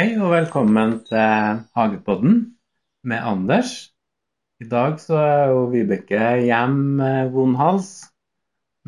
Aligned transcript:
Hei 0.00 0.14
og 0.16 0.30
velkommen 0.32 0.92
til 1.04 1.58
Hagepodden 1.76 2.36
med 3.04 3.20
Anders. 3.20 3.72
I 4.64 4.64
dag 4.64 4.94
så 5.02 5.18
er 5.20 5.50
jo 5.50 5.66
Vibeke 5.74 6.20
hjem 6.40 6.78
med 7.00 7.28
vond 7.34 7.58
hals, 7.58 7.90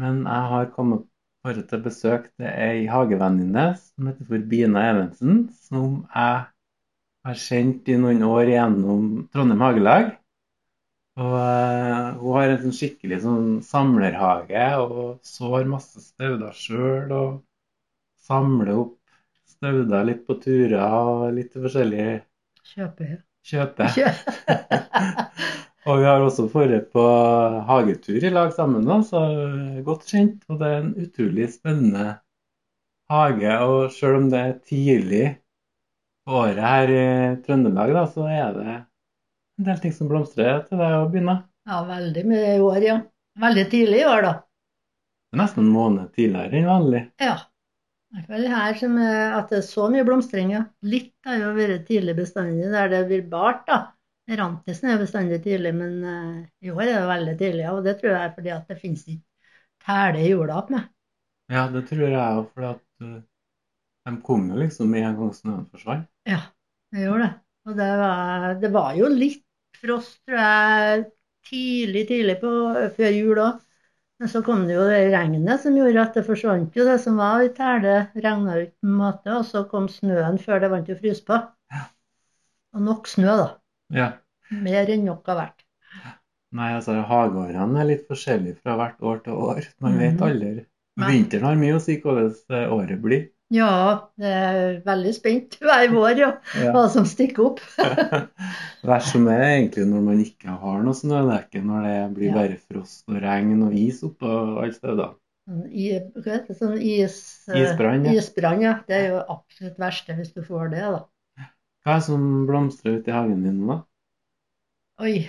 men 0.00 0.22
jeg 0.24 0.46
har 0.52 0.70
kommet 0.72 1.02
bare 1.44 1.66
til 1.68 1.82
besøk 1.84 2.30
til 2.30 2.46
ei 2.48 2.86
hagevenninne 2.88 3.66
som 3.82 4.08
heter 4.08 4.30
for 4.30 4.46
Bina 4.54 4.86
Evensen, 4.94 5.42
som 5.66 5.98
jeg 6.14 6.40
har 7.28 7.42
kjent 7.44 7.92
i 7.92 7.98
noen 8.06 8.24
år 8.30 8.54
gjennom 8.54 9.12
Trondheim 9.36 9.66
Hagelag. 9.66 10.10
Og 11.20 11.36
eh, 11.42 12.08
Hun 12.22 12.38
har 12.38 12.54
en 12.54 12.64
sånn 12.64 12.78
skikkelig 12.80 13.20
sånn 13.26 13.52
samlerhage 13.68 14.64
og 14.80 15.20
sår 15.34 15.68
masse 15.76 16.06
stauder 16.08 16.56
sjøl 16.56 17.12
og 17.20 17.38
samler 18.32 18.72
opp 18.78 18.96
stauder 19.62 20.08
litt 20.08 20.24
på 20.26 20.34
turer 20.42 20.82
og 20.82 21.28
litt 21.36 21.54
forskjellig 21.54 22.06
Kjøpe. 22.72 23.20
kjøpe. 23.46 23.86
Og 25.82 25.98
vi 25.98 26.06
har 26.06 26.22
også 26.22 26.46
vært 26.50 26.92
på 26.94 27.04
hagetur 27.66 28.22
i 28.22 28.30
lag 28.30 28.52
sammen, 28.54 28.84
da, 28.86 29.00
så 29.06 29.22
godt 29.86 30.06
kjent. 30.06 30.44
Og 30.50 30.60
det 30.60 30.68
er 30.68 30.76
en 30.78 30.92
utrolig 31.02 31.48
spennende 31.50 32.04
hage. 33.10 33.56
Og 33.66 33.88
selv 33.94 34.20
om 34.20 34.28
det 34.30 34.42
er 34.42 34.60
tidlig 34.62 35.24
på 36.22 36.38
året 36.44 36.62
her 36.62 36.94
i 36.94 37.06
Trøndelag, 37.42 37.94
da, 37.98 38.04
så 38.10 38.28
er 38.30 38.54
det 38.58 38.76
en 38.76 39.66
del 39.66 39.82
ting 39.82 39.94
som 39.96 40.10
blomstrer 40.10 40.62
til 40.68 40.78
det 40.78 40.92
å 41.00 41.08
begynne. 41.10 41.40
Ja, 41.66 41.82
veldig 41.86 42.24
mye 42.30 42.54
i 42.54 42.62
år, 42.62 42.80
ja. 42.86 42.96
Veldig 43.42 43.66
tidlig 43.74 44.04
i 44.04 44.06
år, 44.06 44.22
da. 44.26 44.32
Nesten 45.38 45.64
en 45.66 45.74
måned 45.74 46.12
tidligere 46.14 46.60
enn 46.60 46.70
vanlig. 46.70 47.02
Ja. 47.22 47.40
Hvert 48.12 48.28
fall 48.28 48.44
her 48.52 48.76
som 48.76 48.96
er, 49.00 49.34
at 49.38 49.48
det 49.48 49.62
er 49.62 49.64
så 49.64 49.88
mye 49.92 50.04
blomstring, 50.04 50.52
ja. 50.52 50.66
Litt 50.84 51.14
har 51.24 51.38
jo 51.40 51.52
vært 51.56 51.86
tidlig 51.88 52.14
bestandig 52.18 52.68
der 52.72 52.90
det 52.92 53.06
blir 53.08 53.22
bart, 53.30 53.62
da. 53.68 53.78
Rantisen 54.32 54.92
er 54.92 55.00
bestandig 55.00 55.40
tidlig, 55.44 55.72
men 55.74 55.94
eh, 56.06 56.34
i 56.68 56.72
år 56.72 56.84
er 56.84 56.92
det 56.94 57.08
veldig 57.08 57.36
tidlig. 57.40 57.64
Og 57.72 57.80
det 57.86 57.96
tror 57.98 58.12
jeg 58.12 58.20
er 58.22 58.34
fordi 58.36 58.52
at 58.54 58.68
det 58.68 58.78
finnes 58.80 59.06
ikke 59.08 59.24
tæle 59.86 60.22
i 60.22 60.30
jorda 60.30 60.58
opp 60.60 60.70
med. 60.74 60.90
Ja, 61.52 61.64
det 61.72 61.86
tror 61.88 62.04
jeg 62.06 62.20
òg, 62.20 62.44
for 62.52 62.68
at 62.68 62.84
uh, 63.04 63.16
de 64.06 64.14
kom 64.28 64.44
jo 64.52 64.60
liksom 64.60 64.92
med 64.92 65.08
en 65.08 65.18
gang 65.18 65.32
snøen 65.36 65.64
forsvant. 65.72 66.06
Ja, 66.28 66.38
det 66.92 67.06
gjorde 67.06 67.26
det. 67.26 67.32
Og 67.66 67.76
det 67.78 67.90
var, 68.02 68.46
det 68.62 68.70
var 68.74 68.94
jo 68.98 69.10
litt 69.10 69.44
frost, 69.82 70.20
tror 70.26 70.38
jeg, 70.38 71.04
tidlig, 71.48 72.06
tidlig 72.08 72.38
på, 72.40 72.52
før 72.96 73.16
jul 73.16 73.42
òg. 73.42 73.60
Men 74.22 74.30
så 74.30 74.38
kom 74.46 74.60
det 74.68 74.76
jo 74.76 74.84
det 74.86 75.00
regnet 75.10 75.58
som 75.64 75.74
gjorde 75.74 75.98
at 76.04 76.14
det 76.14 76.22
forsvant 76.28 76.76
jo 76.78 76.84
det 76.86 77.00
som 77.02 77.16
var 77.18 77.42
i 77.42 77.48
tæle. 77.56 77.94
Regna 78.14 78.52
en 78.60 78.92
måte, 78.94 79.32
og 79.34 79.42
så 79.48 79.64
kom 79.66 79.88
snøen 79.90 80.38
før 80.38 80.60
det 80.62 80.68
vant 80.70 80.92
å 80.94 80.98
fryse 81.00 81.24
på. 81.26 81.40
Ja. 81.74 81.80
Og 82.76 82.84
nok 82.86 83.10
snø, 83.10 83.32
da. 83.40 83.48
Ja. 83.90 84.06
Mer 84.54 84.92
enn 84.94 85.02
nok 85.08 85.26
har 85.26 85.40
vært. 85.40 85.64
Nei, 86.54 86.68
altså 86.76 87.00
hageårene 87.08 87.80
er 87.82 87.88
litt 87.88 88.06
forskjellige 88.06 88.60
fra 88.62 88.76
hvert 88.78 89.02
år 89.02 89.24
til 89.24 89.40
år. 89.42 89.66
Man 89.82 89.98
vet 89.98 90.14
Mhm. 90.14 90.22
aldri. 90.28 90.66
Vinteren 91.02 91.48
har 91.48 91.56
mye 91.56 91.74
å 91.80 91.82
si 91.82 91.98
hvordan 91.98 92.30
året 92.78 93.02
blir. 93.02 93.26
Ja, 93.52 94.08
det 94.16 94.28
er 94.32 94.60
veldig 94.86 95.12
spent 95.16 95.56
hver 95.64 95.90
vår, 95.92 96.12
ja. 96.20 96.28
Hva 96.72 96.86
som 96.92 97.04
stikker 97.08 97.50
opp. 97.50 97.60
Vær 98.88 99.04
som 99.04 99.26
er 99.30 99.42
egentlig 99.46 99.84
når 99.90 100.06
man 100.06 100.22
ikke 100.24 100.54
har 100.62 100.80
noe 100.86 100.96
snødekke, 100.96 101.60
når 101.64 101.86
det 101.88 101.96
blir 102.16 102.30
Ja. 102.30 102.36
bare 102.38 102.56
frost 102.62 103.04
og 103.12 103.20
regn 103.22 103.60
og 103.66 103.76
is 103.78 104.00
oppå 104.08 104.30
alle 104.62 104.72
steder. 104.76 105.12
Sånn 105.42 105.66
i- 105.68 105.98
hva 105.98 106.22
heter 106.36 106.46
det, 106.48 106.56
sånn 106.58 106.76
is, 106.80 107.16
eh, 107.50 107.60
Isbrann, 107.64 108.04
ja. 108.06 108.12
Isbrann, 108.18 108.62
ja. 108.62 108.74
Det 108.88 108.96
er 109.00 109.08
jo 109.10 109.22
absolutt 109.36 109.78
verste 109.78 110.16
hvis 110.16 110.32
du 110.36 110.42
får 110.46 110.70
det, 110.70 110.84
da. 110.96 111.02
Hva 111.82 111.96
er 111.96 111.98
det 111.98 112.06
som 112.06 112.46
blomstrer 112.46 113.00
ute 113.00 113.10
i 113.10 113.16
hagen 113.16 113.42
din 113.44 113.66
da? 113.66 113.82
Oi. 115.02 115.28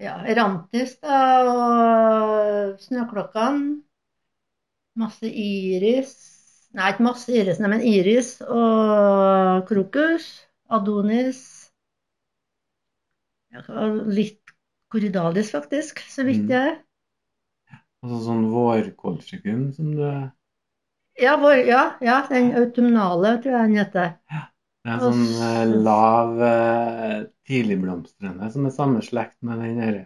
Ja, 0.00 0.14
Erantis 0.32 0.96
da, 1.04 1.18
og 1.52 2.78
snøklokkene. 2.80 3.82
Masse 4.96 5.28
iris. 5.28 6.14
Nei, 6.78 6.90
ikke 6.92 7.02
masse 7.06 7.32
iris, 7.34 7.58
nei, 7.62 7.68
men 7.72 7.82
iris 7.86 8.36
og 8.46 9.64
krokus. 9.70 10.28
Adonis. 10.70 11.40
Ja, 13.50 13.86
litt 14.18 14.52
korridalis, 14.94 15.50
faktisk, 15.54 15.98
så 16.10 16.22
vidt 16.28 16.46
Mm. 16.46 16.52
er. 16.60 16.68
er. 16.70 16.78
Altså 18.02 18.20
sånn 18.26 18.46
vårkålfrikun 18.52 19.72
som 19.76 19.90
du 19.96 20.04
Ja, 21.20 21.36
vår, 21.36 21.56
ja, 21.68 21.80
ja, 22.00 22.26
den 22.30 22.52
autumnale, 22.56 23.34
tror 23.42 23.52
jeg 23.52 23.68
den 23.68 23.76
heter. 23.76 24.12
er 24.86 24.92
en 24.94 25.00
sånn 25.04 25.24
så- 25.26 25.50
eh, 25.50 25.74
lav, 25.88 26.40
eh, 26.40 27.24
tidligblomstrende 27.50 28.50
som 28.52 28.66
er 28.66 28.70
samme 28.70 29.02
slekt 29.04 29.36
med 29.42 29.58
den 29.60 29.76
der 29.82 29.98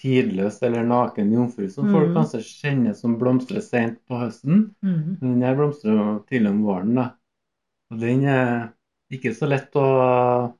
tidløs 0.00 0.62
eller 0.62 0.82
naken 0.88 1.32
jomfru 1.32 1.68
som 1.70 1.90
folk 1.92 2.08
Mm. 2.10 2.14
kanskje 2.16 2.40
kjenner 2.46 2.94
som 2.94 3.18
blomstrer 3.20 3.60
sent 3.62 3.98
på 4.08 4.18
høsten. 4.18 4.74
Mm. 4.82 5.18
Men 5.20 5.34
Den 5.34 5.42
her 5.42 5.54
blomstrer 5.58 6.22
tidlig 6.28 6.50
om 6.50 6.62
våren, 6.64 6.94
da. 6.94 7.10
Og 7.92 8.00
den 8.00 8.24
er 8.24 8.72
ikke 9.12 9.34
så 9.36 9.46
lett 9.48 9.70
å 9.76 10.54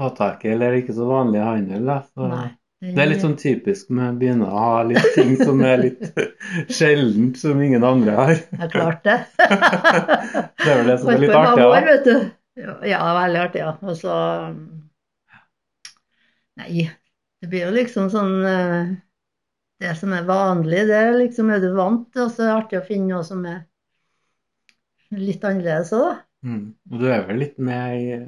få 0.00 0.08
tak 0.16 0.44
i, 0.44 0.48
eller 0.54 0.72
ikke 0.80 0.94
så 0.96 1.04
vanlig 1.06 1.42
handel, 1.44 1.84
da. 1.86 1.98
Så 2.16 2.28
Nei. 2.28 2.48
det 2.80 2.98
er 2.98 3.10
litt 3.10 3.20
sånn 3.20 3.36
typisk 3.36 3.90
med 3.90 4.14
å 4.14 4.18
begynne 4.18 4.48
å 4.48 4.58
ha 4.64 4.82
litt 4.88 5.10
ting 5.14 5.36
som 5.36 5.60
er 5.60 5.82
litt 5.84 6.00
sjeldent, 6.78 7.36
som 7.36 7.60
ingen 7.60 7.84
andre 7.84 8.16
har. 8.16 8.34
Det 8.50 8.62
er 8.66 8.72
klart 8.72 9.04
det. 9.04 9.18
Det 10.60 10.68
er 10.68 10.76
vel 10.80 10.86
det 10.90 10.98
som 11.00 11.08
er 11.12 11.18
litt 11.18 11.30
artig, 11.36 11.64
år. 11.64 12.30
Ja, 12.60 12.74
ja, 12.84 13.00
veldig 13.20 13.40
artig, 13.40 13.60
ja. 13.62 13.76
Og 13.82 13.96
så 13.96 14.16
Nei, 16.60 16.90
det 17.40 17.48
blir 17.50 17.66
jo 17.66 17.72
liksom 17.74 18.10
sånn 18.12 18.34
eh, 18.46 18.94
Det 19.80 19.94
som 19.96 20.12
er 20.12 20.26
vanlig, 20.28 20.84
det 20.90 21.04
liksom 21.16 21.50
er 21.54 21.62
du 21.62 21.70
vant 21.76 22.08
til, 22.12 22.26
og 22.26 22.34
så 22.34 22.44
er 22.44 22.50
det 22.50 22.56
artig 22.58 22.80
å 22.80 22.86
finne 22.88 23.14
noe 23.14 23.26
som 23.26 23.44
er 23.48 23.62
litt 25.16 25.44
annerledes 25.46 25.94
òg, 25.96 26.04
da. 26.10 26.18
Mm. 26.46 26.66
Og 26.92 27.00
du 27.00 27.06
er 27.12 27.24
vel 27.28 27.40
litt 27.42 27.58
med 27.60 27.96
i, 28.00 28.18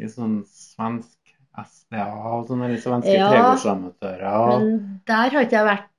i 0.00 0.08
sånn 0.08 0.38
svensk 0.48 1.16
SDA 1.56 2.06
og 2.36 2.46
sånne 2.50 2.70
litt 2.72 2.84
svenske 2.84 3.12
Ja. 3.16 3.28
tregårdsamatører. 3.32 4.26
Og... 4.36 4.64
Men 4.64 5.00
der 5.08 5.32
har 5.32 5.46
ikke 5.46 5.58
jeg 5.58 5.68
vært 5.70 5.92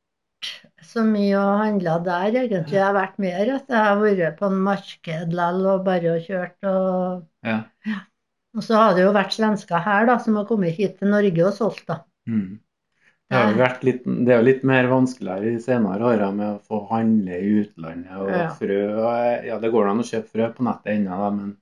så 0.88 1.04
mye 1.06 1.38
og 1.42 1.62
handla 1.64 1.96
der, 2.06 2.28
egentlig. 2.44 2.78
Jeg 2.78 2.86
har 2.86 2.96
vært 2.96 3.18
mer 3.22 3.54
at 3.56 3.74
jeg 3.74 3.88
har 3.90 4.02
vært 4.02 4.38
på 4.40 4.50
en 4.52 4.60
marked 4.68 5.34
likevel 5.34 5.66
og 5.74 5.88
bare 5.88 6.20
kjørt 6.28 6.70
og 6.70 7.26
Ja. 7.48 7.64
Og 8.58 8.64
så 8.66 8.78
har 8.80 8.96
det 8.98 9.04
jo 9.04 9.14
vært 9.14 9.36
svensker 9.36 9.84
her, 9.86 10.08
da, 10.10 10.18
som 10.18 10.38
har 10.40 10.48
kommet 10.50 10.74
hit 10.74 10.98
til 10.98 11.12
Norge 11.14 11.44
og 11.46 11.54
solgt, 11.54 11.84
da. 11.90 12.00
Mm. 12.28 12.60
Det, 13.28 13.36
har 13.36 13.50
jo 13.52 13.60
vært 13.60 13.82
litt, 13.84 14.06
det 14.06 14.32
er 14.32 14.38
jo 14.40 14.48
litt 14.48 14.62
mer 14.68 14.88
vanskeligere 14.92 15.56
i 15.56 15.64
senere 15.64 16.12
åra 16.14 16.30
med 16.36 16.48
å 16.54 16.62
få 16.64 16.84
handle 16.92 17.40
i 17.40 17.50
utlandet 17.64 18.22
og 18.22 18.30
Ja. 18.32 18.46
frø. 18.56 18.82
Og, 18.94 19.48
ja, 19.50 19.58
det 19.60 19.72
går 19.74 19.90
an 19.90 20.04
å 20.04 20.08
kjøpe 20.08 20.32
frø 20.32 20.52
på 20.56 20.68
nettet 20.68 20.94
ennå, 20.96 21.18
da, 21.24 21.32
men 21.32 21.58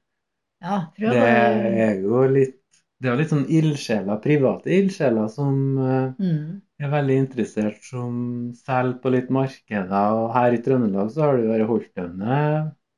Ja, 0.65 0.77
frø 0.97 1.09
det 1.13 1.23
er 1.25 2.01
jo 2.01 2.21
litt 2.31 2.61
det 2.95 3.09
er 3.09 3.13
jo 3.13 3.19
litt 3.19 3.31
sånn 3.33 3.49
ildsjeler, 3.51 4.19
private 4.23 4.71
ildsjeler 4.71 5.27
som 5.29 5.55
eh, 5.83 6.13
mm. 6.15 6.45
er 6.81 6.91
veldig 6.93 7.17
interessert, 7.25 7.81
som 7.83 8.53
selger 8.55 8.95
på 9.03 9.11
litt 9.13 9.27
markeder. 9.35 10.15
Og 10.15 10.31
her 10.33 10.55
i 10.55 10.61
Trøndelag 10.63 11.11
så 11.13 11.25
har 11.25 11.35
det 11.35 11.43
jo 11.43 11.51
vært 11.51 11.69
Holtønne 11.69 12.37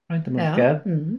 plantemarked. 0.07 0.85
Ja. 0.85 0.99
Mm. 0.99 1.17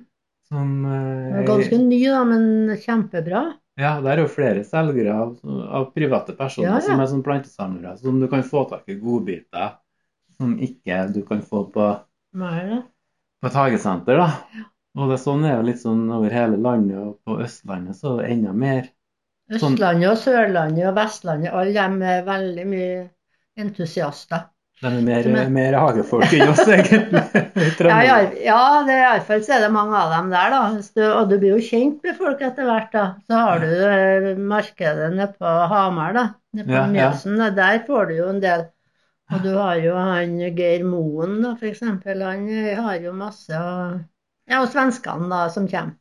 Som 0.49 0.87
eh, 0.87 1.27
Den 1.27 1.41
er 1.43 1.49
Ganske 1.51 1.81
ny, 1.83 2.01
da, 2.07 2.23
men 2.31 2.77
kjempebra. 2.81 3.43
Ja, 3.79 3.93
der 4.03 4.17
er 4.17 4.25
jo 4.25 4.31
flere 4.31 4.65
selgere 4.67 5.13
av, 5.15 5.37
av 5.47 5.91
private 5.95 6.35
personer 6.39 6.67
Ja, 6.69 6.79
ja. 6.81 6.87
som 6.89 7.01
er 7.03 7.11
sånn 7.13 7.23
plantesamlere, 7.27 7.95
som 8.01 8.19
du 8.21 8.27
kan 8.31 8.43
få 8.47 8.65
tak 8.71 8.89
i 8.91 8.97
godbiter 8.99 9.77
som 10.39 10.57
ikke 10.63 10.99
du 11.15 11.23
kan 11.27 11.41
få 11.43 11.65
på, 11.75 11.87
på 12.35 13.47
et 13.51 13.55
hagesenter. 13.59 14.19
da. 14.19 14.29
Og 14.99 15.11
det 15.13 15.19
sånn 15.23 15.45
er 15.47 15.57
jo 15.57 15.67
litt 15.69 15.81
sånn 15.83 16.07
over 16.11 16.33
hele 16.35 16.59
landet, 16.59 16.99
og 16.99 17.19
på 17.27 17.39
Østlandet 17.45 17.99
så 17.99 18.17
er 18.17 18.23
det 18.23 18.31
enda 18.35 18.53
mer. 18.53 18.89
Sånn- 19.49 19.75
Østlandet 19.75 20.11
og 20.11 20.19
Sørlandet 20.21 20.89
og 20.91 20.95
Vestlandet, 20.99 21.53
alle 21.55 21.75
de 21.75 22.13
er 22.13 22.25
veldig 22.27 22.67
mye 22.75 22.97
entusiaster. 23.59 24.49
De 24.79 24.87
er 24.87 25.01
mer, 25.03 25.27
er- 25.27 25.49
mer 25.51 25.75
hagefolk 25.75 26.33
enn 26.37 26.53
oss, 26.53 26.61
egentlig. 26.77 27.23
Ja, 27.91 28.19
ja, 28.47 28.59
det 28.87 28.95
er 28.95 29.01
iallfall 29.09 29.41
så 29.43 29.57
er 29.57 29.65
det 29.65 29.71
mange 29.75 29.99
av 29.99 30.13
dem 30.15 30.29
der, 30.31 30.55
da. 30.55 30.61
Og 31.19 31.31
du 31.33 31.35
blir 31.43 31.57
jo 31.57 31.63
kjent 31.67 32.05
med 32.07 32.15
folk 32.21 32.43
etter 32.47 32.69
hvert, 32.69 32.93
da. 32.95 33.05
Så 33.27 33.41
har 33.43 33.65
du 33.65 33.71
eh, 33.73 34.29
markedet 34.39 35.09
nede 35.17 35.33
på 35.35 35.55
Hamar, 35.73 36.15
da. 36.15 36.27
Nede 36.55 36.69
på 36.71 36.77
Ja. 36.79 36.85
Mjøsen. 36.93 37.39
Ja. 37.43 37.49
Der 37.59 37.81
får 37.89 38.11
du 38.13 38.15
jo 38.21 38.29
en 38.31 38.39
del. 38.45 38.69
Og 39.35 39.43
du 39.45 39.51
har 39.59 39.77
jo 39.83 39.97
han 39.99 40.39
Geir 40.57 40.85
Moen, 40.89 41.41
da, 41.43 41.57
eksempel. 41.69 42.23
Han 42.25 42.47
eh, 42.49 42.79
har 42.79 43.01
jo 43.03 43.13
masse 43.19 43.51
Ja, 44.49 44.63
og 44.63 44.71
svenskene, 44.73 45.27
da, 45.29 45.49
som 45.53 45.67
kommer. 45.69 45.97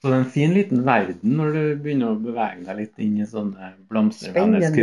Så 0.00 0.10
det 0.10 0.14
er 0.14 0.22
en 0.22 0.30
fin 0.36 0.52
liten 0.52 0.82
verden 0.84 1.34
når 1.38 1.52
du 1.56 1.60
begynner 1.82 2.12
å 2.12 2.20
bevege 2.20 2.62
deg 2.66 2.76
litt 2.82 2.98
inn 3.00 3.18
i 3.24 3.26
sånne 3.28 3.70
blomstervenners 3.88 4.74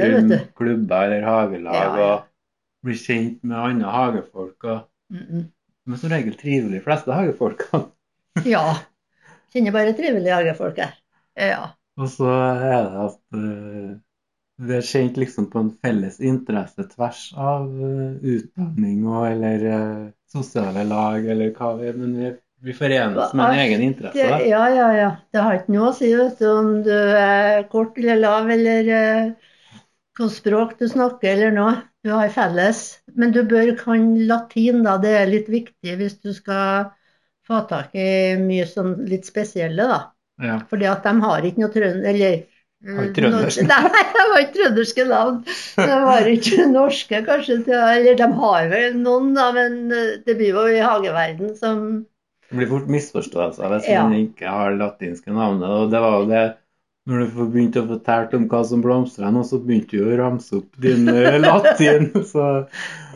klubber 0.57 1.03
eller 1.11 1.25
hagelag, 1.27 1.75
Ja, 1.77 1.87
ja. 1.95 2.11
og 2.15 2.27
bli 2.85 2.95
kjent 2.97 3.43
med 3.43 3.57
andre 3.57 3.95
hagefolk. 3.95 4.63
og 4.63 4.87
Mm 5.11 5.25
-mm. 5.27 5.45
Er 5.91 5.97
som 5.97 6.09
regel 6.09 6.35
trivelig 6.37 6.79
de 6.79 6.83
fleste 6.85 7.11
hagefolkene. 7.11 7.83
Ja. 8.45 8.77
Kjenner 9.51 9.71
bare 9.71 9.93
trivelige 9.93 10.33
hagefolk 10.37 10.77
her. 10.77 10.93
Ja. 11.35 11.63
Og 11.99 12.07
så 12.09 12.29
er 12.31 12.85
det 12.85 13.01
at 13.05 13.17
uh, 13.35 13.97
vi 14.61 14.77
er 14.77 14.85
kjent 14.85 15.17
liksom 15.17 15.49
på 15.51 15.59
en 15.59 15.73
felles 15.83 16.19
interesse 16.23 16.85
tvers 16.93 17.33
av 17.35 17.67
uh, 17.67 18.15
utdanning 18.21 19.03
og 19.09 19.25
eller 19.31 19.65
uh, 19.67 20.07
sosiale 20.31 20.85
lag 20.87 21.27
eller 21.33 21.51
hva 21.57 21.73
vi 21.81 21.91
Men 21.97 22.15
vi, 22.15 22.31
vi 22.61 22.77
forenes 22.77 23.33
med 23.33 23.45
en 23.45 23.63
egen 23.65 23.85
interesse. 23.89 24.15
Det, 24.21 24.47
ja, 24.47 24.63
ja, 24.69 24.89
ja. 24.95 25.11
Det 25.33 25.43
har 25.43 25.59
ikke 25.59 25.75
noe 25.75 25.89
å 25.89 25.95
si 25.97 26.13
vet 26.15 26.39
du, 26.39 26.47
om 26.51 26.73
du 26.85 26.93
er 26.95 27.65
kort 27.71 27.97
eller 27.99 28.21
lav, 28.21 28.51
eller 28.53 28.91
eh, 28.95 29.50
hvilket 30.17 30.37
språk 30.37 30.77
du 30.79 30.87
snakker 30.91 31.33
eller 31.33 31.53
noe. 31.55 31.75
Du 32.03 32.11
har 32.13 32.29
felles. 32.33 33.01
Men 33.15 33.31
du 33.35 33.43
bør 33.47 33.75
kan 33.79 34.07
latin, 34.27 34.83
da. 34.83 34.97
Det 35.01 35.11
er 35.19 35.29
litt 35.29 35.49
viktig 35.51 35.97
hvis 35.99 36.17
du 36.23 36.33
skal 36.33 36.89
få 37.47 37.61
tak 37.69 37.95
i 37.97 38.37
mye 38.41 38.65
sånn 38.69 38.95
litt 39.09 39.25
spesielle, 39.29 39.87
da. 39.87 40.01
Ja. 40.41 40.57
Fordi 40.69 40.87
at 40.89 41.05
de 41.05 41.13
har 41.21 41.45
ikke 41.45 41.61
noe 41.63 41.73
trønder... 41.73 42.09
Eller 42.11 42.41
trøndersk. 43.13 43.61
Nei, 43.69 44.05
de 44.15 44.23
har 44.31 44.39
ikke 44.41 44.55
trønderske 44.57 45.05
navn. 45.09 45.41
De 45.77 45.97
har 46.05 46.29
ikke 46.31 46.65
norske, 46.71 47.19
kanskje. 47.27 47.59
Eller 47.69 48.17
de 48.17 48.29
har 48.41 48.71
vel 48.71 48.95
noen, 48.97 49.33
da, 49.37 49.51
men 49.53 49.83
eh, 49.93 50.15
det 50.25 50.37
blir 50.39 50.55
jo 50.57 50.65
i 50.69 50.81
hageverden 50.81 51.53
som 51.59 51.83
Det 52.49 52.57
blir 52.57 52.71
fort 52.71 52.89
misforståelser 52.91 53.69
hvis 53.75 53.85
Ja. 53.91 54.01
man 54.07 54.17
ikke 54.17 54.49
har 54.49 54.73
latinske 54.79 55.31
navn. 55.31 55.61
Og 55.63 55.93
det 55.93 56.01
var 56.03 56.17
jo 56.17 56.25
det 56.31 56.45
når 57.09 57.23
du 57.23 57.29
får 57.33 57.47
begynt 57.53 57.77
å 57.81 57.85
fortelle 57.89 58.37
om 58.37 58.43
hva 58.51 58.59
som 58.69 58.81
blomstrer 58.83 59.31
nå, 59.33 59.41
så 59.47 59.57
begynte 59.61 59.97
du 59.97 60.05
å 60.05 60.17
ramse 60.19 60.59
opp 60.59 60.75
din 60.83 61.07
latin. 61.45 62.11
Så 62.29 62.49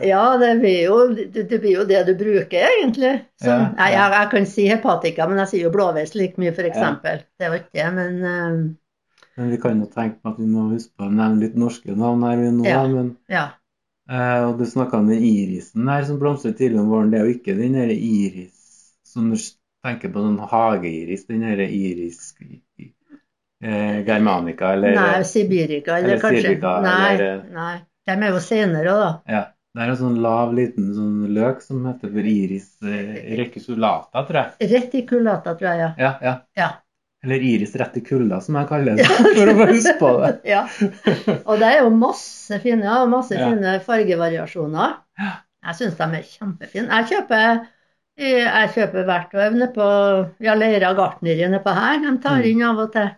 Ja, 0.02 0.24
det 0.42 0.56
blir 0.62 0.80
jo 0.88 0.96
det, 1.14 1.28
det, 1.36 1.60
blir 1.60 1.76
jo 1.76 1.84
det 1.86 2.02
du 2.08 2.16
bruker, 2.18 2.66
egentlig. 2.66 3.12
Så, 3.38 3.52
Ja, 3.52 3.60
ja. 3.76 3.92
jeg, 3.92 4.16
jeg 4.16 4.32
kan 4.32 4.50
si 4.50 4.66
hepatika, 4.72 5.28
men 5.30 5.44
jeg 5.44 5.52
sier 5.52 5.68
jo 5.68 5.76
blåveis 5.76 6.16
like 6.18 6.42
mye, 6.42 6.50
f.eks. 6.50 6.72
eksempel. 6.72 7.22
Det 7.38 7.52
var 7.52 7.62
ikke 7.62 7.78
det, 7.78 7.92
men 8.00 8.18
eh, 8.32 8.58
men 9.36 9.50
vi 9.52 9.58
kan 9.60 9.80
jo 9.80 9.86
tenke 9.92 10.22
på 10.22 10.32
at 10.32 10.38
vi 10.40 10.46
må 10.48 10.70
huske 10.70 10.94
på 10.96 11.06
å 11.06 11.12
nevne 11.12 11.42
litt 11.42 11.56
norske 11.60 11.92
navn 11.92 12.22
her 12.24 12.38
vi 12.40 12.52
nå. 12.56 12.64
Ja. 12.64 12.82
Men, 12.88 13.10
ja. 13.28 13.46
Uh, 14.08 14.48
og 14.48 14.60
du 14.60 14.64
snakka 14.70 15.00
om 15.02 15.10
den 15.10 15.24
irisen 15.26 15.88
her 15.90 16.06
som 16.08 16.20
blomstrer 16.22 16.54
tidlig 16.56 16.80
om 16.80 16.88
våren. 16.88 17.10
Det 17.12 17.18
er 17.20 17.26
jo 17.28 17.34
ikke 17.36 17.56
den 17.58 17.76
der 17.76 17.92
iris 17.92 18.94
som 19.04 19.28
du 19.32 19.36
tenker 19.84 20.12
på 20.14 20.22
sånn 20.24 20.38
hageiris, 20.40 21.26
den 21.28 21.44
der 21.44 21.66
iris 21.66 22.30
eh, 23.66 23.98
germanica 24.06 24.72
eller 24.76 24.94
Nei, 24.96 25.24
sibirica, 25.26 25.98
eller, 25.98 26.14
eller 26.14 26.22
kanskje. 26.22 26.42
sibirica, 26.46 26.72
nei, 26.86 27.12
eller- 27.16 27.44
nei. 27.58 27.76
De 28.06 28.14
er 28.22 28.30
jo 28.30 28.40
senere 28.40 28.92
da. 29.02 29.12
Ja. 29.34 29.44
Det 29.76 29.82
er 29.84 29.90
en 29.92 29.96
sånn 29.98 30.20
lav, 30.24 30.52
liten 30.56 30.86
sånn 30.96 31.34
løk 31.36 31.58
som 31.60 31.82
heter 31.84 32.08
for 32.14 32.24
iris 32.30 32.68
eh, 32.86 33.36
reticulata, 33.36 34.22
tror 34.28 34.38
jeg. 34.40 34.70
Reticulata, 34.70 35.52
tror 35.58 35.68
jeg, 35.72 35.80
ja. 35.82 35.88
Ja, 36.00 36.12
ja. 36.22 36.34
Ja. 36.56 36.68
Eller 37.26 37.42
iris 37.44 37.74
reticula, 37.76 38.38
som 38.40 38.54
jeg 38.60 38.68
kaller 38.70 38.96
det, 38.96 39.04
for 39.36 39.50
å 39.50 39.56
få 39.58 39.66
huske 39.72 39.94
på 40.00 40.12
det. 40.22 40.30
ja. 40.54 40.62
Og 41.44 41.58
det 41.60 41.68
er 41.74 41.82
jo 41.82 41.90
masse 41.92 42.60
fine, 42.62 42.86
ja, 42.86 43.02
masse 43.10 43.34
Ja. 43.36 43.50
fine 43.50 43.74
fargevariasjoner. 43.84 44.94
Jeg 45.66 45.74
syns 45.80 45.96
de 45.98 46.08
er 46.20 46.24
kjempefine. 46.30 46.86
Jeg 47.00 47.08
kjøper, 47.12 47.60
jeg 48.22 48.72
kjøper 48.78 49.12
nede 49.58 49.68
på 49.74 49.86
ja, 50.46 50.54
Leira 50.56 50.94
gartneri 50.96 51.48
nedpå 51.52 51.74
her. 51.76 51.98
De 52.04 52.16
tar 52.22 52.38
Mm. 52.40 52.48
inn 52.52 52.62
av 52.70 52.78
og 52.86 52.92
til. 52.94 53.10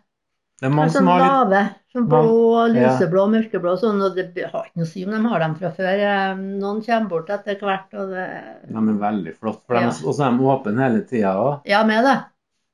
Det 0.58 0.66
er 0.66 0.72
mange 0.74 0.90
sånn 0.90 1.04
som 1.04 1.10
har 1.12 1.20
litt 1.22 1.30
lave. 1.32 1.60
Sånn 1.94 2.06
blå, 2.10 2.20
blå, 2.26 2.74
Ja. 2.74 2.88
lyseblå, 2.90 3.24
mørkeblå 3.34 3.74
sånn. 3.78 4.00
Og 4.02 4.16
det 4.16 4.24
har 4.50 4.64
ikke 4.66 4.80
noe 4.80 4.86
å 4.86 4.90
si 4.90 5.04
om 5.06 5.12
de 5.14 5.20
har 5.28 5.38
dem 5.44 5.54
fra 5.60 5.70
før. 5.76 6.00
Eh, 6.08 6.34
Noen 6.58 6.80
kommer 6.84 7.08
bort 7.12 7.30
etter 7.30 7.60
hvert, 7.62 7.94
og 7.94 8.10
det 8.10 8.26
De 8.66 8.74
er 8.76 8.98
veldig 9.04 9.36
flotte, 9.38 9.62
for 9.66 9.76
Ja. 9.78 9.86
og 9.88 10.14
så 10.14 10.26
er 10.26 10.36
de 10.36 10.50
åpne 10.50 10.82
hele 10.82 11.02
tida 11.06 11.34
òg. 11.36 11.60
Ja, 11.64 11.84
med 11.84 12.04
det. 12.04 12.18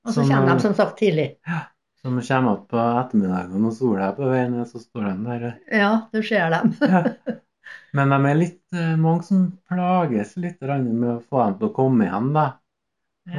Og 0.06 0.12
så 0.12 0.24
kommer 0.28 0.54
de 0.54 0.60
som 0.60 0.74
sagt 0.74 0.98
tidlig. 0.98 1.36
Så 2.00 2.10
når 2.10 2.20
de 2.20 2.28
kommer 2.34 2.52
opp 2.52 2.68
på 2.68 2.80
ettermiddagen 2.80 3.64
og 3.64 3.72
sola 3.72 4.08
er 4.08 4.12
på 4.12 4.30
vei 4.30 4.48
ned, 4.48 4.66
så 4.66 4.78
står 4.80 5.04
de 5.08 5.24
der. 5.24 5.54
Ja, 5.72 6.02
du 6.12 6.22
ser 6.22 6.50
dem. 6.50 6.74
Ja. 6.80 7.04
Men 7.94 8.10
de 8.10 8.28
er 8.28 8.34
litt 8.34 8.60
eh, 8.74 8.96
mange 8.96 9.22
som 9.24 9.58
plages 9.70 10.36
litt 10.36 10.60
med 10.60 11.08
å 11.08 11.22
få 11.22 11.44
dem 11.46 11.58
til 11.58 11.68
å 11.68 11.74
komme 11.74 12.04
igjen, 12.04 12.32
da. 12.34 12.58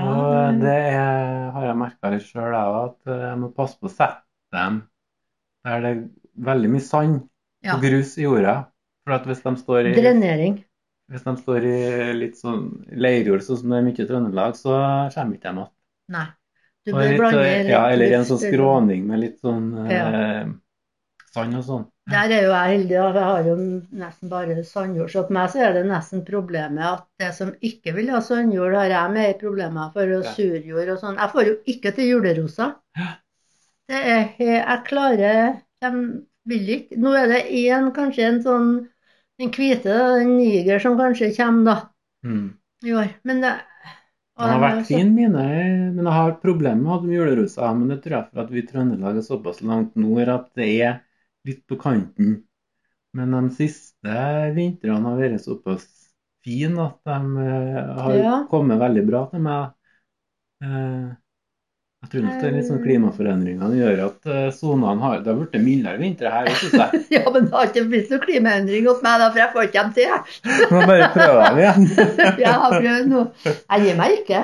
Og 0.02 0.60
det 0.62 0.74
er, 0.96 1.52
har 1.54 1.66
jeg 1.68 1.78
merka 1.78 2.10
litt 2.10 2.24
sjøl 2.26 2.56
òg, 2.58 2.78
at 2.90 3.12
eh, 3.14 3.26
jeg 3.30 3.38
må 3.44 3.52
passe 3.54 3.78
på 3.78 3.86
å 3.86 3.94
sette 3.94 4.25
dem 4.56 4.82
der 5.66 5.82
det 5.82 5.92
er 5.96 6.02
veldig 6.52 6.70
mye 6.76 6.86
sand 6.86 7.20
Ja. 7.66 7.76
og 7.76 7.82
grus 7.82 8.12
i 8.22 8.26
jorda. 8.28 8.56
For 9.06 9.14
at 9.16 9.24
hvis 9.30 9.42
de 9.46 9.54
står 9.58 9.88
i, 9.92 9.94
Drenering. 9.98 10.60
hvis 11.10 11.24
de 11.26 11.34
står 11.38 11.66
i 11.70 11.78
litt 12.18 12.38
sånn 12.38 12.86
leirjord, 12.92 13.42
sånn 13.46 13.58
som 13.62 13.70
det 13.74 13.78
er 13.80 13.86
mye 13.88 14.04
i 14.04 14.08
Trøndelag, 14.10 14.56
så 14.58 14.76
kommer 15.16 15.38
ikke 15.40 15.50
de 15.50 15.58
igjen. 15.62 15.72
Nei. 16.14 16.26
Du 16.86 16.92
bør 16.94 17.08
litt, 17.10 17.18
blande 17.18 17.42
eh, 17.50 17.64
litt 17.64 17.72
ja, 17.74 17.82
eller 17.90 18.14
en 18.20 18.26
sånn 18.30 18.42
skråning 18.44 19.08
med 19.10 19.20
litt 19.24 19.40
sånn 19.42 19.66
Ja. 19.90 20.06
eh, 20.22 20.48
sand 21.34 21.58
og 21.58 21.64
sånn. 21.66 21.86
Der 22.14 22.30
er 22.30 22.44
jo 22.46 22.52
jeg 22.54 22.70
heldig, 22.78 22.98
da. 23.00 23.14
Jeg 23.18 23.24
har 23.26 23.44
jo 23.50 23.56
nesten 24.04 24.30
bare 24.30 24.64
sandjord. 24.64 25.10
Så 25.10 25.24
på 25.26 25.34
meg 25.34 25.50
så 25.50 25.64
er 25.66 25.74
det 25.74 25.86
nesten 25.90 26.22
problemet 26.26 26.86
at 26.86 27.08
det 27.18 27.32
som 27.34 27.50
ikke 27.66 27.96
vil 27.96 28.12
ha 28.14 28.20
sandjord, 28.22 28.76
har 28.78 28.92
jeg 28.94 29.14
mer 29.16 29.34
problemer 29.42 29.90
for, 29.94 30.14
og 30.20 30.26
surjord 30.38 30.90
og 30.94 31.00
sånn. 31.02 31.18
Jeg 31.18 31.34
får 31.34 31.50
jo 31.50 31.56
ikke 31.74 31.96
til 31.98 32.12
julerosa. 32.14 32.76
Det 33.90 34.02
er 34.02 34.22
Jeg 34.40 34.82
klarer 34.88 35.60
De 35.84 35.92
vil 36.50 36.70
ikke. 36.80 36.98
Nå 37.02 37.14
er 37.18 37.30
det 37.32 37.42
én, 37.54 37.92
kanskje 37.96 38.28
en 38.30 38.42
sånn 38.46 38.70
Den 39.40 39.52
hvite, 39.52 39.96
den 40.20 40.38
niger, 40.38 40.80
som 40.80 40.98
kanskje 41.00 41.34
kommer 41.36 41.66
da 41.66 41.76
Mm. 42.26 42.58
i 42.84 42.94
år. 42.94 43.10
Men 43.24 43.42
det 43.42 43.52
Den 44.38 44.50
har 44.50 44.60
vært 44.60 44.88
fin, 44.88 45.12
mine, 45.16 45.44
men 45.96 46.06
jeg 46.06 46.14
har 46.14 46.32
problemer 46.42 47.04
med 47.04 47.14
julerosa. 47.16 47.74
Men 47.78 47.88
det 47.92 48.02
tror 48.04 48.16
jeg 48.18 48.30
for 48.32 48.42
at 48.42 48.50
vi 48.52 48.60
i 48.64 48.66
Trøndelag 48.68 49.18
er 49.20 49.22
såpass 49.28 49.62
langt 49.62 49.96
nord 49.96 50.28
at 50.32 50.50
det 50.56 50.68
er 50.82 50.98
litt 51.46 51.62
på 51.68 51.78
kanten. 51.80 52.42
Men 53.16 53.32
de 53.32 53.54
siste 53.56 54.16
vintrene 54.56 55.12
har 55.12 55.22
vært 55.22 55.46
såpass 55.46 55.86
fine 56.44 56.80
at 56.88 56.98
de 57.06 57.46
eh, 57.46 57.94
har 58.02 58.18
Ja. 58.18 58.36
kommet 58.50 58.80
veldig 58.80 59.06
bra 59.08 59.26
til 59.32 59.40
meg. 59.46 59.72
Jeg 62.06 62.12
tror 62.12 62.26
nok 62.28 62.34
det 62.38 62.46
er 62.46 62.52
litt 62.54 62.68
sånn 62.68 62.82
klimaforandringene 62.84 63.78
gjør 63.80 64.02
at 64.04 64.28
eh, 64.30 64.50
sonene 64.54 65.02
har 65.02 65.24
Det 65.26 65.32
har 65.32 65.38
blitt 65.40 65.64
mildere 65.64 65.98
vintre 65.98 66.34
her, 66.34 66.50
syns 66.60 66.76
jeg. 66.78 67.00
Ja, 67.16 67.24
men 67.34 67.48
det 67.48 67.56
har 67.56 67.72
ikke 67.72 67.86
blitt 67.90 68.12
noen 68.14 68.22
klimaendring 68.28 68.86
hos 68.86 69.02
meg, 69.02 69.24
da, 69.24 69.30
for 69.32 69.42
jeg 69.42 69.54
får 69.56 69.70
ikke 69.70 69.80
dem 69.80 69.96
til. 69.96 70.60
Må 70.70 70.84
bare 70.92 71.08
prøve 71.16 71.48
dem 71.48 71.62
igjen. 71.64 71.88
Jeg 72.46 72.54
har 72.62 72.76
prøvd 72.76 73.10
nå. 73.10 73.24
Jeg 73.48 73.88
gir 73.88 73.98
meg 74.04 74.14
ikke. 74.20 74.44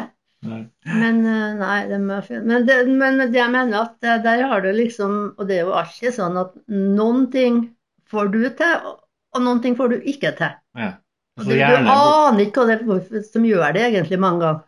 Nei. 0.49 0.63
Men 0.89 1.21
eh, 1.29 1.45
nei, 1.59 1.77
de 1.91 2.01
er 2.01 2.25
fine. 2.25 2.41
Men 2.49 2.65
det, 2.65 2.79
men 2.89 3.21
det 3.21 3.37
jeg 3.37 3.53
mener 3.53 3.83
at 3.83 4.09
eh, 4.09 4.17
der 4.25 4.41
har 4.49 4.65
du 4.65 4.71
liksom 4.73 5.19
Og 5.35 5.45
det 5.45 5.59
er 5.59 5.67
jo 5.67 5.75
alltid 5.77 6.15
sånn 6.17 6.39
at 6.41 6.57
noen 6.73 7.27
ting 7.35 7.61
får 8.09 8.33
du 8.33 8.41
til, 8.57 8.89
og 9.37 9.45
noen 9.45 9.61
ting 9.61 9.77
får 9.77 9.93
du 9.93 10.09
ikke 10.09 10.33
til. 10.41 10.57
Ja. 10.81 10.95
Altså, 11.39 11.53
du, 11.53 11.61
du 11.61 11.91
aner 11.93 12.41
ikke 12.43 12.65
hva 12.65 12.75
det 12.75 13.19
er 13.21 13.23
som 13.23 13.45
gjør 13.47 13.77
det 13.77 13.85
egentlig 13.87 14.19
mange 14.19 14.41
ganger. 14.43 14.65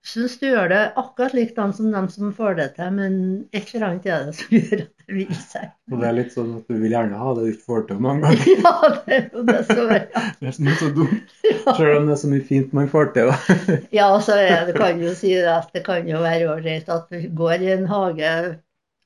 Syns 0.00 0.38
du 0.40 0.46
gjør 0.46 0.70
det 0.72 0.80
akkurat 0.96 1.34
likdan 1.36 1.74
som 1.76 1.90
dem 1.92 2.06
som 2.08 2.30
får 2.32 2.54
det 2.56 2.66
til, 2.78 2.88
men 2.96 3.16
et 3.52 3.68
eller 3.74 3.86
annet 3.90 4.06
er 4.08 4.22
det 4.30 4.36
som 4.38 4.54
gjør 4.56 4.82
at 4.86 5.02
det 5.04 5.16
vil 5.18 5.34
seg. 5.36 5.66
Og 5.92 6.00
det 6.00 6.06
er 6.08 6.16
litt 6.16 6.32
sånn 6.32 6.54
at 6.56 6.70
du 6.72 6.78
vil 6.80 6.94
gjerne 6.94 7.18
ha 7.20 7.34
det 7.36 7.44
du 7.44 7.50
ikke 7.52 7.66
får 7.68 7.84
til 7.90 8.00
mange 8.06 8.22
ganger. 8.24 8.48
Ja, 8.64 8.72
det 8.96 9.18
er 9.18 9.26
jo 9.34 9.44
det 9.50 9.58
som 9.68 9.92
er 9.92 10.06
Det 10.14 10.48
er 10.48 10.56
så 10.56 10.64
mye 10.64 10.78
så 10.80 10.88
dumt. 10.96 11.36
Selv 11.76 11.92
om 11.98 12.08
det 12.08 12.16
er 12.16 12.22
så 12.22 12.32
mye 12.32 12.46
fint 12.48 12.72
man 12.80 12.88
får 12.94 13.12
til. 13.18 13.28
da. 13.34 13.76
Ja, 13.98 14.08
så 14.24 14.38
er 14.40 14.66
det, 14.70 14.78
kan 14.80 15.04
jo 15.04 15.12
si 15.20 15.34
at 15.36 15.68
det 15.76 15.84
kan 15.84 16.08
jo 16.08 16.24
være 16.24 16.48
ålreit 16.54 16.88
at 16.96 17.12
du 17.12 17.28
går 17.42 17.68
i 17.68 17.70
en 17.76 17.86
hage 17.92 18.32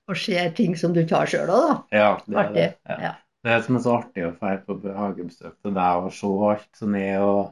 og 0.04 0.16
ser 0.20 0.50
ting 0.54 0.78
som 0.78 0.94
du 0.94 1.02
tar 1.08 1.26
sjøl 1.26 1.48
òg, 1.50 1.66
da. 1.66 1.76
Ja, 1.96 2.08
det 2.28 2.34
er 2.38 2.42
Artig. 2.44 2.56
det. 2.60 2.70
Ja. 2.92 2.96
Ja. 3.08 3.12
Det 3.44 3.52
er 3.52 3.62
som 3.66 3.76
er 3.76 3.82
så 3.84 3.98
artig 3.98 4.22
å 4.24 4.32
dra 4.38 4.54
på 4.64 4.78
hagebesøk 4.96 5.54
til 5.64 5.74
deg 5.76 6.06
og 6.06 6.12
se 6.16 6.28
alt 6.48 6.68
som 6.78 6.94
er, 6.96 7.18
og 7.24 7.50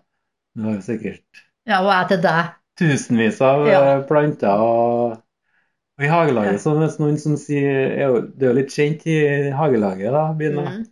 du 0.56 0.68
har 0.68 0.78
jo 0.78 0.84
sikkert 0.86 1.42
ja, 1.68 1.78
og 1.82 1.90
jeg 1.92 2.08
til 2.12 2.22
deg. 2.24 2.52
Tusenvis 2.80 3.40
av 3.44 3.66
Ja. 3.68 3.82
eh, 3.96 4.02
planter. 4.08 4.62
Og, 4.62 5.18
i 6.02 6.08
hagelaget 6.08 6.58
så 6.58 6.72
er 6.72 6.80
det 6.80 6.98
noen 6.98 7.18
som 7.20 7.36
sier 7.38 7.92
er 8.00 8.14
Det 8.34 8.46
er 8.46 8.48
jo 8.48 8.56
litt 8.56 8.72
kjent 8.74 9.04
i 9.06 9.16
hagelaget, 9.54 10.10
da, 10.10 10.22
Bina. 10.34 10.64
Mm. 10.80 10.86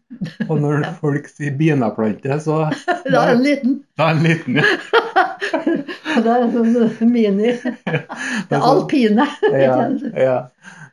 Og 0.49 0.61
når 0.61 0.85
folk 1.01 1.27
sier 1.33 1.57
binaplante, 1.59 2.37
så 2.45 2.69
Da 3.11 3.25
er 3.25 3.33
det 3.33 3.37
en 3.37 3.43
liten. 3.43 3.79
Da 4.01 4.11
en 4.11 4.23
liten, 4.25 4.55
liten. 4.55 5.85
Det 6.25 6.31
er 6.31 6.45
en 6.45 6.55
sånn 6.55 7.11
mini. 7.11 7.53
Det 8.49 8.57
er 8.57 8.65
alpine. 8.73 9.27
Ja, 9.51 9.77
ja. 10.17 10.39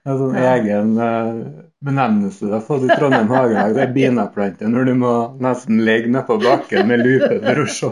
Det 0.04 0.14
er 0.14 0.20
sånn 0.22 0.36
egen 0.40 0.92
eh, 1.04 1.40
benevnelse 1.84 2.48
du 2.48 2.54
har 2.56 2.62
fått 2.64 2.86
i 2.86 2.92
Trondheim 2.94 3.32
hagelag. 3.32 3.74
Det 3.76 3.82
er 3.84 3.96
binaplante 3.96 4.70
når 4.72 4.88
du 4.88 4.94
må 5.02 5.14
nesten 5.44 5.82
ligge 5.88 6.12
nedpå 6.14 6.38
bakken 6.44 6.88
med 6.88 7.04
lupe 7.04 7.42
for 7.44 7.64
å 7.64 7.66
se. 7.76 7.90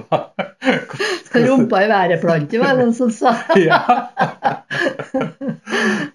Skal 1.27 1.47
rumpa 1.49 1.81
i 1.83 1.89
været-plante, 1.91 2.61
var 2.61 2.77
det 2.77 2.85
noen 2.85 2.95
som 2.95 3.11
sa. 3.11 3.35
Ja. 3.59 3.81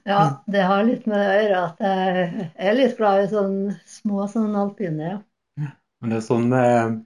Ja, 0.09 0.23
det 0.49 0.64
har 0.71 0.88
litt 0.88 1.04
med 1.11 1.21
det 1.21 1.28
å 1.28 1.37
gjøre 1.37 1.61
at 1.66 1.85
jeg 1.85 2.73
er 2.73 2.80
litt 2.80 2.97
glad 2.97 3.26
i 3.26 3.30
sånne 3.35 3.76
små 4.00 4.25
sånne 4.33 4.64
alpine, 4.64 5.12
ja. 5.12 5.21
Men 6.00 6.14
det 6.14 6.23
er 6.23 6.25
sånn 6.25 6.49
med 6.49 7.02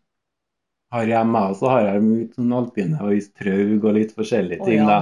har 0.92 1.10
hjemme, 1.10 1.42
og 1.50 1.58
så 1.58 1.70
har 1.72 1.88
jeg 1.88 2.06
litt 2.06 2.38
sånn 2.38 2.54
alpine 2.54 3.00
og 3.02 3.16
istraug 3.16 3.84
og 3.84 3.96
litt 3.96 4.14
forskjellige 4.14 4.60
ting. 4.60 4.66
ting, 4.66 4.84
ja. 4.84 4.88
da. 4.88 5.00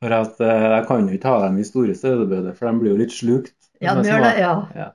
For 0.00 0.16
at 0.16 0.40
eh, 0.44 0.66
jeg 0.76 0.86
kan 0.88 1.08
jo 1.08 1.16
ikke 1.16 1.34
ha 1.34 1.42
dem 1.46 1.58
i 1.60 1.66
store 1.66 1.96
sauebøder, 1.98 2.54
for 2.56 2.70
de 2.70 2.80
blir 2.80 2.94
jo 2.94 3.00
litt 3.02 3.14
slukt. 3.14 3.56
Ja, 3.80 3.96
De 3.96 4.08
gjør 4.08 4.24
det, 4.24 4.34
ja. 4.40 4.90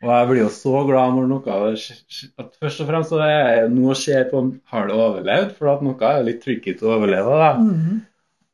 Og 0.00 0.08
jeg 0.08 0.28
blir 0.30 0.40
jo 0.40 0.52
så 0.52 0.82
glad 0.88 1.16
når 1.16 1.26
noe 1.28 1.56
at 1.60 2.54
Først 2.56 2.80
og 2.80 2.88
fremst 2.88 3.12
så 3.12 3.18
er 3.20 3.32
jeg 3.34 3.72
nå 3.74 3.92
ser 3.98 4.30
på 4.30 4.40
om 4.40 4.54
har 4.72 4.88
det 4.88 4.96
overlevd, 4.96 5.52
for 5.58 5.74
at 5.74 5.84
noe 5.84 6.12
er 6.12 6.24
litt 6.24 6.40
tricky 6.44 6.72
til 6.76 6.88
å 6.88 6.94
overleve. 6.96 7.36
da. 7.42 7.50
Mhm. 7.60 7.98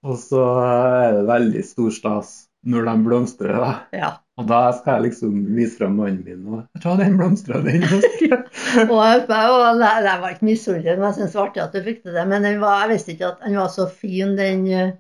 Og 0.07 0.19
så 0.23 0.43
er 0.63 1.17
det 1.17 1.23
veldig 1.27 1.63
stor 1.67 1.95
stas 1.95 2.35
når 2.67 2.91
de 2.91 2.97
blomstrer. 3.07 3.59
da. 3.63 3.73
ja. 3.95 4.11
Og 4.37 4.45
da 4.51 4.59
skal 4.77 4.99
jeg 4.99 5.05
liksom 5.07 5.37
vise 5.57 5.79
fram 5.79 5.95
mannen 5.97 6.21
min 6.27 6.45
og 6.53 6.83
ta 6.85 6.93
den 6.99 7.15
blomstra, 7.17 7.63
den 7.65 7.81
blomstra. 7.87 8.43
Og 8.93 8.99
jeg, 9.01 9.23
og 9.31 9.81
jeg, 9.81 10.03
jeg 10.05 10.21
var 10.21 10.35
ikke 10.35 10.49
misunnelig, 10.51 10.97
men 10.99 11.07
jeg 11.07 11.17
syntes 11.17 11.33
det 11.33 11.39
var 11.41 11.47
artig 11.49 11.63
at 11.65 11.73
du 11.77 11.87
fikk 11.87 12.03
til 12.03 12.19
det. 12.19 12.25
Men 12.29 12.49
var, 12.61 12.83
jeg 12.83 12.91
visste 12.93 13.15
ikke 13.15 13.31
at 13.31 13.47
den 13.47 13.57
var 13.57 13.71
så 13.73 13.87
fin, 13.89 14.35
den 14.37 14.67
uh, 14.69 14.91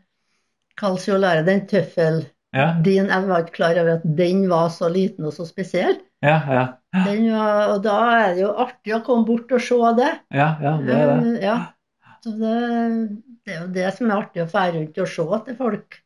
calciolare, 0.80 1.44
den 1.44 1.66
tøffel. 1.68 2.22
Ja, 2.56 2.70
Din, 2.80 3.10
jeg 3.12 3.28
var 3.28 3.42
ikke 3.44 3.58
klar 3.58 3.76
over 3.82 3.98
at 3.98 4.04
den 4.16 4.46
var 4.48 4.70
så 4.72 4.88
liten 4.88 5.26
og 5.28 5.34
så 5.36 5.44
spesiell. 5.44 5.98
ja, 6.24 6.38
ja. 6.48 6.66
Den 7.04 7.26
var, 7.34 7.74
og 7.74 7.82
da 7.84 7.96
er 8.16 8.30
det 8.32 8.44
jo 8.46 8.52
artig 8.64 8.94
å 8.96 9.02
komme 9.04 9.28
bort 9.28 9.52
og 9.52 9.60
se 9.60 9.76
det. 9.98 10.12
Ja, 10.32 10.54
ja, 10.62 10.76
det 10.80 10.94
er 10.96 11.10
det. 11.10 11.34
Eh, 11.34 11.42
Ja. 11.44 11.56
Så 12.24 12.32
det, 12.40 12.54
det 13.44 13.52
er 13.52 13.60
jo 13.60 13.66
det 13.74 13.90
som 13.98 14.08
er 14.08 14.16
artig 14.16 14.42
å 14.42 14.48
fære 14.50 14.78
rundt 14.78 14.96
og 15.04 15.10
se 15.12 15.26
til 15.46 15.58
folk. 15.58 15.98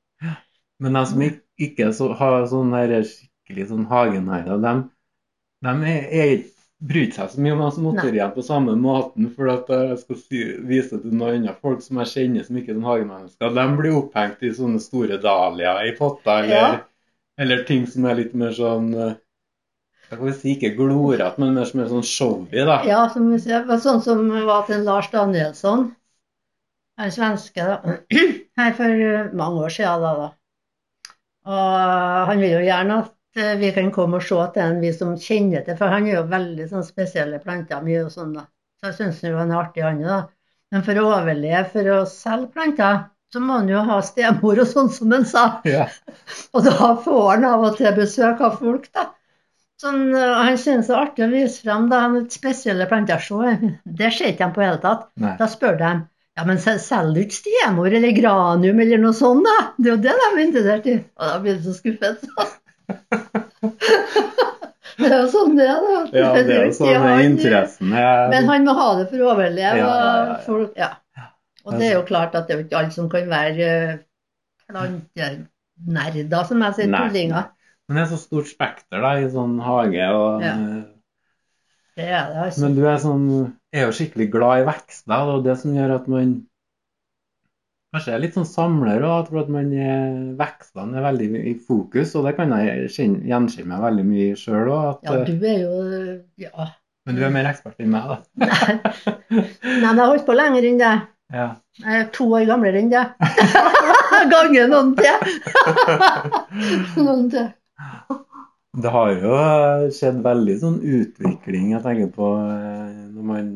Men 0.80 0.96
altså, 0.98 1.14
som 1.14 1.22
ikke, 1.28 1.40
ikke 1.66 1.90
så, 1.96 2.10
har 2.18 2.46
sånn 2.50 2.72
her 2.76 2.94
skikkelig 3.04 3.68
sånn 3.70 3.86
hagenære, 3.90 4.56
de, 4.64 4.74
de 5.66 5.92
er, 5.92 6.08
er, 6.22 6.42
bryr 6.90 7.10
seg 7.12 7.32
så 7.32 7.42
mye 7.44 7.54
om 7.56 7.62
de 7.66 7.84
motorhjem 7.84 8.34
på 8.36 8.44
samme 8.44 8.74
måten. 8.80 9.28
For 9.36 9.50
at 9.52 9.68
jeg 9.74 9.98
skal 10.00 10.20
si, 10.22 10.44
vise 10.70 11.00
til 11.00 11.12
noen 11.12 11.42
andre 11.42 11.56
folk 11.60 11.82
som 11.84 12.00
jeg 12.00 12.12
kjenner 12.14 12.46
som 12.46 12.60
ikke 12.60 12.72
er 12.72 12.78
sånn 12.78 12.88
hagemennesker, 12.88 13.56
de 13.58 13.66
blir 13.80 13.98
opphengt 13.98 14.46
i 14.46 14.54
sånne 14.56 14.80
store 14.82 15.20
dahliaer 15.20 15.90
i 15.90 15.96
potter, 15.98 16.46
eller, 16.46 16.78
Ja. 16.78 16.78
eller 17.40 17.66
ting 17.68 17.84
som 17.86 18.08
er 18.08 18.22
litt 18.22 18.34
mer 18.34 18.56
sånn 18.56 18.94
jeg 20.10 20.18
kan 20.18 20.26
skal 20.26 20.40
si, 20.40 20.52
ikke 20.56 20.74
glorete, 20.74 21.38
men 21.38 21.54
mer, 21.54 21.68
mer 21.78 21.86
sånn 21.86 22.02
showy, 22.02 22.64
da. 22.66 22.80
Ja, 22.82 23.04
som 23.12 23.28
sånn 23.38 24.00
som 24.02 24.24
var 24.48 24.64
til 24.66 24.82
Lars 24.82 25.06
Danielsson, 25.12 25.92
en 26.98 27.12
svenske, 27.14 27.62
da. 27.62 27.98
her 28.58 28.74
for 28.74 29.04
eh, 29.06 29.30
mange 29.38 29.62
år 29.68 29.74
siden. 29.76 30.02
Da, 30.02 30.14
da. 30.18 30.28
Og 31.48 32.26
han 32.28 32.42
vil 32.42 32.56
jo 32.58 32.64
gjerne 32.64 32.98
at 33.04 33.40
eh, 33.40 33.54
vi 33.60 33.70
kan 33.76 33.92
komme 33.94 34.20
og 34.20 34.26
se 34.26 34.40
til 34.54 34.64
en 34.64 34.82
vi 34.82 34.90
som 34.96 35.14
kjenner 35.16 35.64
til, 35.66 35.78
for 35.78 35.92
han 35.92 36.08
er 36.08 36.18
jo 36.18 36.26
veldig 36.32 36.66
sånn 36.72 36.84
spesielle 36.86 37.40
planter 37.44 37.80
mye 37.84 38.04
og 38.04 38.12
sånn. 38.14 38.34
da. 38.36 38.44
Så 38.80 38.90
jeg 38.90 38.98
syns 38.98 39.22
han 39.24 39.54
er 39.54 39.62
artig, 39.62 39.84
han 39.84 40.02
da. 40.04 40.20
Men 40.70 40.84
for 40.86 41.00
å 41.00 41.08
overleve, 41.10 41.64
for 41.72 41.88
å 41.94 42.02
selge 42.08 42.52
planter, 42.54 43.00
så 43.32 43.40
må 43.42 43.60
han 43.60 43.70
jo 43.70 43.80
ha 43.86 44.00
stemor 44.02 44.60
og 44.62 44.68
sånn 44.68 44.90
som 44.92 45.14
han 45.14 45.26
sa. 45.28 45.44
Ja. 45.68 45.86
Og 46.54 46.66
da 46.66 46.92
får 47.04 47.24
han 47.28 47.46
av 47.46 47.64
og 47.68 47.78
til 47.78 47.92
besøk 47.96 48.42
av 48.46 48.58
folk, 48.58 48.88
da. 48.96 49.10
Sånn, 49.80 50.10
øh, 50.12 50.36
han 50.36 50.58
synes 50.60 50.90
det 50.90 50.94
er 50.94 51.02
artig 51.06 51.24
å 51.24 51.30
vise 51.32 51.62
fram 51.64 51.86
da, 51.92 52.02
spesielle 52.32 52.88
planter. 52.90 53.22
Det 54.00 54.10
ser 54.12 54.34
ikke 54.34 54.50
de 54.50 54.56
på 54.56 54.64
i 54.64 54.66
hele 54.66 54.82
tatt. 54.82 55.06
Nei. 55.22 55.36
Da 55.38 55.48
spør 55.50 55.78
de 55.80 55.92
ja, 56.38 56.44
men 56.48 56.58
sel- 56.62 56.80
selger 56.82 57.14
du 57.16 57.20
ikke 57.24 57.38
stemor 57.40 57.90
eller 57.98 58.12
granium 58.16 58.78
eller 58.80 58.98
noe 59.02 59.14
sånt, 59.16 59.44
da? 59.46 59.56
Det 59.78 59.88
er 59.90 59.94
jo 59.96 60.02
det 60.06 60.14
de 60.20 60.24
er 60.30 60.42
interessert 60.46 60.86
i. 60.86 60.96
Og 61.18 61.24
da 61.26 61.38
blir 61.42 61.54
du 61.58 61.62
så 61.66 61.74
skuffet. 61.76 62.18
det 65.00 65.08
er 65.10 65.18
jo 65.22 65.28
sånn 65.32 65.56
det 65.58 65.66
er, 65.68 65.80
da. 65.84 65.98
Ja, 66.16 66.28
det 66.36 66.54
er 66.56 66.64
jo 66.68 66.72
sånn 66.76 66.94
han- 66.94 67.06
med 67.08 67.24
interessen 67.30 67.88
er 67.92 68.28
Men 68.32 68.42
han 68.50 68.60
må 68.68 68.72
ha 68.78 68.88
det 69.00 69.06
for 69.10 69.18
å 69.24 69.26
overleve. 69.34 69.76
Ja, 69.80 69.86
ja. 70.30 70.36
Folk, 70.46 70.70
ja. 70.78 70.90
Og 71.66 71.70
det 71.76 71.86
er 71.90 71.94
jo 71.98 72.04
klart 72.08 72.32
at 72.38 72.44
det 72.48 72.54
er 72.54 72.58
jo 72.62 72.66
ikke 72.66 72.78
alle 72.80 72.94
som 72.94 73.06
kan 73.12 73.24
være 73.28 73.66
øh, 73.68 73.98
plantenerder, 74.70 76.42
som 76.48 76.58
jeg 76.64 76.72
sier, 76.78 76.88
tullinger. 76.94 77.44
Men 77.88 77.92
det 77.98 78.02
er 78.06 78.10
så 78.14 78.20
stort 78.22 78.48
spekter 78.48 78.98
da, 79.02 79.10
i 79.20 79.28
sånn 79.32 79.58
hage. 79.60 80.04
og... 80.14 80.40
Det 81.98 82.06
er 82.06 82.28
det, 82.30 82.36
altså. 82.46 82.62
Men 82.64 82.76
du 82.78 82.84
er, 82.86 82.98
sånn, 83.02 83.24
er 83.74 83.86
jo 83.88 83.94
skikkelig 83.96 84.28
glad 84.32 84.62
i 84.62 84.66
vekster, 84.68 85.32
og 85.34 85.44
det 85.44 85.56
som 85.60 85.74
gjør 85.76 85.96
at 85.98 86.06
man 86.12 86.34
kanskje 87.90 88.12
er 88.14 88.20
litt 88.22 88.36
sånn 88.38 88.46
samler, 88.46 89.02
og 89.02 89.32
at 89.40 89.48
man 89.50 89.72
er, 89.74 90.12
vekstene 90.38 91.00
er 91.00 91.06
veldig 91.08 91.30
i 91.50 91.54
fokus, 91.66 92.14
og 92.16 92.28
det 92.28 92.36
kan 92.38 92.52
jeg 92.54 92.86
kjenne- 92.94 93.24
gjenkjenne 93.26 93.80
veldig 93.82 94.04
mye 94.06 94.36
sjøl 94.38 94.70
òg. 94.70 95.00
Ja, 95.08 95.16
du 95.26 95.46
er 95.46 95.58
jo 95.64 96.20
Ja. 96.38 96.68
Men 97.06 97.16
du 97.16 97.24
er 97.24 97.30
mer 97.34 97.48
ekspert 97.50 97.80
enn 97.80 97.90
meg, 97.90 98.06
da. 98.06 98.16
Nei, 98.46 98.74
Nei 99.32 99.44
men 99.64 99.82
jeg 99.82 100.02
har 100.04 100.10
holdt 100.12 100.26
på 100.28 100.36
lenger 100.36 100.66
enn 100.68 100.78
det. 100.78 100.92
Ja. 101.32 101.46
Jeg 101.80 102.00
er 102.04 102.08
to 102.14 102.26
år 102.36 102.44
gamlere 102.46 102.78
enn 102.82 102.90
det. 102.92 103.02
Ganger 104.34 104.68
noen 104.70 104.94
til. 104.98 105.16
noen 107.06 107.30
til. 107.32 107.48
Det 108.82 108.90
har 108.94 109.10
jo 109.12 109.34
skjedd 109.94 110.20
veldig 110.24 110.54
sånn 110.60 110.78
utvikling, 110.80 111.72
jeg 111.74 111.82
tenker 111.84 112.10
på 112.14 112.28
eh, 112.38 113.00
når 113.14 113.26
man 113.30 113.50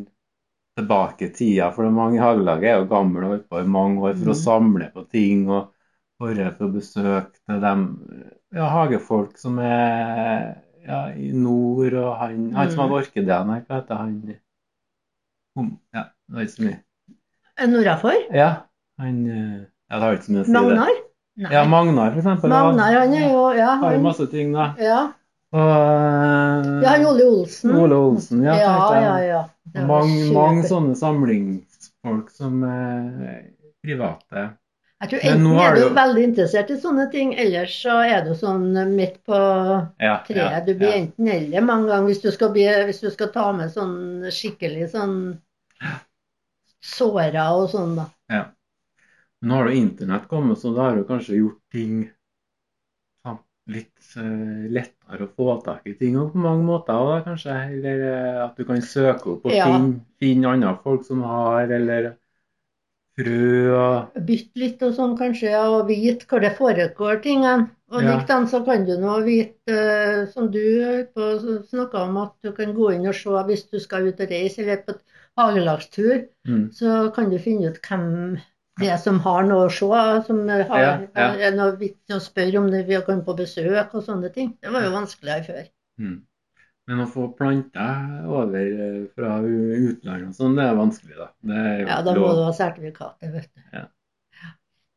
tilbake 0.78 1.28
i 1.28 1.32
tida. 1.34 1.70
For 1.74 1.90
mange 1.94 2.20
hagelaget 2.22 2.70
er 2.72 2.80
jo 2.82 2.88
gamle 2.90 3.26
og 3.26 3.34
holdt 3.34 3.48
på 3.52 3.62
i 3.62 3.68
mange 3.76 4.02
år 4.02 4.16
for 4.18 4.32
å 4.32 4.34
Mhm. 4.34 4.42
samle 4.42 4.90
på 4.94 5.04
ting 5.10 5.48
og 5.50 5.70
være 6.22 6.50
på 6.58 6.68
besøk 6.74 7.32
til 7.46 7.60
dem 7.60 7.86
ja, 8.54 8.68
hagefolk 8.70 9.38
som 9.38 9.58
er 9.58 10.62
ja, 10.86 11.08
i 11.16 11.32
nord, 11.32 11.94
og 11.94 12.16
han, 12.20 12.50
han 12.52 12.70
som 12.70 12.84
hadde 12.84 13.00
orkideen 13.02 13.54
her, 13.54 13.62
hva 13.68 13.80
heter 13.80 13.96
han? 14.02 14.16
Ja, 15.94 16.04
det 16.28 16.34
var 16.34 16.40
ikke 16.46 16.56
så 16.56 16.62
mye. 16.66 16.80
Nordafor? 17.72 18.14
Ja, 18.34 18.50
han 18.98 19.26
eh, 19.26 19.60
Ja, 19.90 19.98
det 19.98 20.02
har 20.06 20.14
ikke 20.18 20.26
så 20.28 20.32
mye 20.34 20.44
å 20.44 20.48
si. 20.48 20.52
Magnar? 20.52 21.03
Nei. 21.36 21.50
Ja, 21.52 21.64
Magnar, 21.66 22.12
for 22.12 22.18
eksempel. 22.22 22.50
Magnar, 22.52 22.92
han 23.00 23.12
er 23.12 23.24
jo 23.28 23.44
Ja, 23.58 23.74
Har 23.80 23.92
jo 23.96 24.00
masse 24.04 24.26
ting, 24.30 24.52
da. 24.54 24.68
ja. 24.78 25.00
Og 25.54 25.60
eh, 25.70 26.82
ja 26.82 26.90
han 26.96 27.06
Ole 27.06 27.24
Olsen. 27.30 27.70
Ole 27.78 27.94
Olsen, 27.94 28.42
ja. 28.42 28.54
ja, 28.58 28.76
ja, 29.02 29.16
ja. 29.26 29.40
Mange, 29.86 30.28
mange 30.34 30.64
sånne 30.66 30.94
samlingsfolk 30.98 32.30
som 32.34 32.62
er 32.66 33.44
private. 33.82 34.48
Jeg 35.04 35.10
tror 35.10 35.24
enten 35.30 35.58
er 35.60 35.74
du 35.76 35.80
du- 35.88 35.94
veldig 35.94 36.22
interessert 36.24 36.70
i 36.70 36.78
sånne 36.80 37.10
ting, 37.12 37.34
ellers 37.38 37.74
så 37.82 37.98
er 38.06 38.22
du 38.24 38.32
sånn 38.38 38.70
midt 38.94 39.18
på 39.26 39.36
Ja, 40.00 40.20
treet. 40.26 40.50
ja, 40.54 40.60
Du 40.64 40.74
blir 40.74 40.88
ja. 40.88 41.00
enten 41.02 41.28
eller 41.28 41.60
mange 41.66 41.88
ganger 41.90 42.06
hvis 42.08 42.22
du 42.22 42.30
bli, 42.54 42.64
hvis 42.88 43.00
du 43.02 43.10
skal 43.10 43.28
ta 43.34 43.52
med 43.52 43.70
sånn 43.74 44.22
skikkelig 44.30 44.90
sånn 44.94 45.16
såra 46.84 47.46
og 47.56 47.70
sånn, 47.72 47.96
da. 47.98 48.06
Men 49.44 49.50
Nå 49.50 49.56
har 49.60 49.66
jo 49.68 49.76
internett 49.76 50.28
kommet, 50.28 50.58
så 50.58 50.70
da 50.72 50.88
har 50.88 50.96
du 50.96 51.04
kanskje 51.04 51.36
gjort 51.36 51.60
ting 51.74 52.06
litt 53.70 54.16
eh, 54.20 54.64
lettere 54.72 55.24
å 55.24 55.30
få 55.36 55.54
tak 55.64 55.86
i 55.88 55.94
ting 56.00 56.16
på 56.18 56.40
mange 56.40 56.64
måter 56.66 56.98
da, 57.08 57.20
kanskje. 57.24 57.54
Eller 57.76 58.04
eh, 58.10 58.42
at 58.44 58.58
du 58.58 58.66
kan 58.68 58.82
søke 58.84 59.36
opp 59.36 59.48
og 59.48 59.54
Ja. 59.54 59.70
finne, 59.70 60.02
finne 60.20 60.52
andre 60.52 60.74
folk 60.84 61.04
som 61.06 61.22
har, 61.24 61.70
eller 61.72 62.14
frø 63.14 63.72
og 63.78 64.20
Bytte 64.26 64.60
litt 64.60 64.82
og 64.82 64.94
sånn 64.96 65.16
kanskje, 65.18 65.52
ja, 65.54 65.64
og 65.70 65.88
vite 65.88 66.26
hvor 66.28 66.42
det 66.44 66.54
foregår 66.58 67.22
ting. 67.24 67.44
Og 67.46 68.00
Ja. 68.02 68.16
likedan 68.16 68.48
så 68.50 68.64
kan 68.66 68.84
du 68.84 68.96
nå 69.00 69.20
vite, 69.24 69.70
eh, 69.70 70.26
som 70.32 70.50
du 70.50 70.60
snakke 71.70 72.04
om, 72.04 72.16
at 72.18 72.34
du 72.42 72.52
kan 72.52 72.74
gå 72.74 72.94
inn 72.94 73.06
og 73.08 73.14
se 73.14 73.30
hvis 73.48 73.68
du 73.70 73.78
skal 73.80 74.08
ut 74.08 74.20
og 74.20 74.30
reise 74.30 74.62
eller 74.62 74.82
på 74.82 74.96
et 74.96 75.04
hagelagstur, 75.38 76.26
mm. 76.46 76.72
så 76.72 77.14
kan 77.14 77.30
du 77.30 77.38
finne 77.38 77.70
ut 77.70 77.80
hvem 77.80 78.38
det 78.80 78.94
som 79.02 79.20
har 79.22 79.44
noe 79.46 79.66
å 79.68 79.72
se, 79.72 79.88
som 80.26 80.40
har, 80.50 80.64
Ja, 80.66 80.92
ja. 81.14 81.26
er 81.48 81.54
noe 81.54 81.76
vits 81.78 82.14
å 82.14 82.20
spørre 82.22 82.58
om 82.58 82.70
det 82.72 82.84
vi 82.88 82.96
har 82.98 83.04
kommet 83.06 83.26
på 83.28 83.36
besøk 83.38 83.94
og 83.94 84.02
sånne 84.06 84.30
ting. 84.34 84.54
Det 84.62 84.72
var 84.74 84.86
jo 84.86 84.94
vanskeligere 84.96 85.44
før. 85.46 85.66
Mm. 86.02 86.16
Men 86.90 87.00
å 87.00 87.06
få 87.08 87.28
planter 87.38 88.26
over 88.28 88.58
eh, 88.60 88.96
fra 89.16 89.38
utlandet 89.40 90.32
og 90.32 90.36
sånn, 90.36 90.56
det 90.58 90.66
er 90.68 90.74
vanskelig, 90.76 91.14
da. 91.16 91.28
Det 91.40 91.60
er 91.60 91.84
Ja, 91.86 92.00
da 92.04 92.12
må 92.12 92.26
lov. 92.26 92.34
du 92.40 92.42
ha 92.44 92.52
sertifikatet, 92.56 93.30
vet 93.32 93.50
du. 93.54 93.84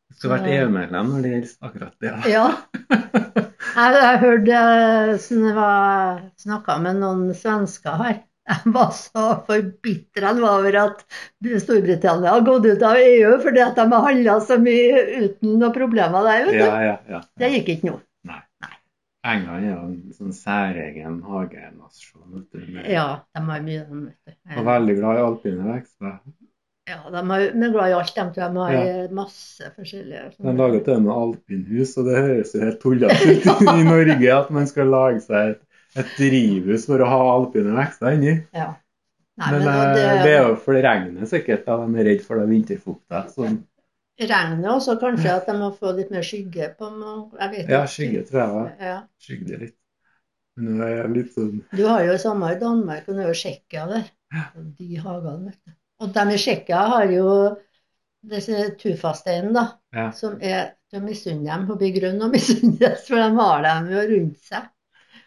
Du 0.08 0.16
skal 0.18 0.32
vært 0.34 0.48
EU-medlem 0.50 1.10
når 1.14 1.22
det 1.24 1.30
gjelder 1.32 1.68
akkurat 1.68 1.94
det. 2.02 2.12
da. 2.16 2.32
Ja. 2.32 2.46
Jeg, 3.78 3.94
jeg 3.94 4.18
hørte 4.24 4.60
sånn 5.22 5.44
jeg 5.46 6.22
snakka 6.42 6.78
med 6.82 6.96
noen 6.98 7.28
svensker 7.36 7.98
her. 8.00 8.16
Jeg 8.48 8.72
var 8.72 8.90
så 8.96 9.24
forbitra 9.44 10.32
over 10.48 10.76
at 10.80 11.02
Storbritannia 11.60 12.32
har 12.32 12.44
gått 12.46 12.64
ut 12.70 12.84
av 12.88 12.96
EU 12.96 13.34
fordi 13.42 13.60
at 13.60 13.76
de 13.76 13.86
har 13.92 14.06
handla 14.06 14.38
så 14.40 14.56
mye 14.62 15.02
uten 15.18 15.58
noen 15.58 15.74
problemer 15.74 16.28
der. 16.30 16.46
vet 16.48 16.56
du. 16.56 16.64
Ja, 16.64 16.78
ja, 16.86 16.94
ja. 17.12 17.22
Det 17.38 17.52
gikk 17.58 17.74
ikke 17.76 17.90
nå. 17.92 17.98
England 19.28 19.66
er 19.66 19.72
jo 19.72 19.78
en 19.82 19.96
sånn 20.14 20.34
særegen 20.34 21.20
hagenasjon. 21.26 22.44
Ja, 22.86 23.08
de 23.34 23.42
har 23.50 23.64
mye 23.64 23.86
de, 23.88 24.02
Og 24.56 24.68
veldig 24.68 24.94
glad 25.00 25.18
i 25.18 25.24
alpine 25.26 25.66
vekster. 25.72 26.20
Ja, 26.88 27.02
de 27.12 27.20
er 27.20 27.72
glad 27.74 27.90
i 27.90 27.96
alt, 27.98 28.14
de 28.14 28.24
tror 28.32 28.44
jeg. 28.44 28.52
De 28.54 28.62
har 28.64 29.12
masse 29.18 29.72
forskjellige 29.76 30.22
De 30.38 30.54
lager 30.56 30.84
til 30.86 30.94
og 30.94 31.02
med 31.04 31.14
alpinhus, 31.14 31.96
og 32.00 32.08
det 32.08 32.16
høres 32.16 32.54
jo 32.54 32.62
helt 32.62 32.80
tullete 32.80 33.34
ut 33.34 33.64
i 33.74 33.88
Norge 33.90 34.36
at 34.38 34.54
man 34.54 34.70
skal 34.70 34.94
lage 34.94 35.20
seg 35.26 35.56
et, 35.56 35.60
et 35.96 36.12
drivhus 36.18 36.84
for 36.86 37.00
å 37.00 37.08
ha 37.08 37.18
alpine 37.36 37.72
vekster 37.78 38.12
inni. 38.18 38.34
Ja. 38.54 38.74
Nei, 39.38 39.50
Men 39.54 39.64
men, 39.64 39.68
eh, 39.68 39.94
det, 39.94 40.06
det 40.26 40.30
er 40.34 40.46
jo 40.48 40.54
for 40.58 40.74
det 40.74 40.82
regner 40.84 41.26
sikkert, 41.30 41.64
da 41.66 41.76
de 41.84 41.98
er 42.00 42.08
redd 42.10 42.22
for 42.26 42.40
det 42.40 42.48
vinterfukta. 42.50 43.24
Sånn. 43.30 43.60
regnet, 44.18 44.66
og 44.66 44.80
så 44.82 44.96
kanskje 44.98 45.30
at 45.36 45.46
de 45.46 45.54
må 45.54 45.68
få 45.76 45.92
litt 45.94 46.10
mer 46.10 46.24
skygge 46.26 46.72
på 46.78 46.88
Jeg 47.38 47.50
vet 47.52 47.68
Ja, 47.70 47.84
skygge 47.86 48.24
tror 48.26 48.40
jeg 48.42 48.72
Ja. 48.80 48.96
skygge 49.22 49.46
det 49.52 49.58
litt. 49.60 49.76
Men 50.58 50.78
nå 50.80 50.84
er 50.88 50.96
jeg 50.96 51.10
litt 51.14 51.34
sånn 51.36 51.60
Du 51.70 51.84
har 51.86 52.02
jo 52.02 52.10
det 52.16 52.20
samme 52.20 52.50
i 52.50 52.58
Danmark, 52.58 53.06
og 53.08 53.14
nå 53.14 53.22
er 53.22 53.28
jo 53.30 53.38
Tsjekkia 53.38 53.86
der. 53.92 54.08
De 54.78 54.96
hagene, 54.96 55.44
vet 55.52 55.60
du. 55.66 55.72
Og 56.02 56.12
de 56.14 56.24
i 56.34 56.36
Tsjekkia 56.42 56.80
har 56.94 57.06
jo 57.14 57.28
disse 58.28 58.64
tufasteinen, 58.80 59.52
da, 59.54 59.66
Ja. 59.94 60.10
som 60.10 60.38
er 60.42 60.74
Du 60.90 61.00
misunner 61.04 61.44
dem 61.44 61.66
å 61.70 61.76
bli 61.76 61.90
grønn 61.92 62.22
og 62.24 62.32
misunnes, 62.32 63.06
for 63.06 63.16
de 63.20 63.30
har 63.36 63.62
dem 63.62 63.90
jo 63.92 64.04
rundt 64.08 64.38
seg. 64.40 64.66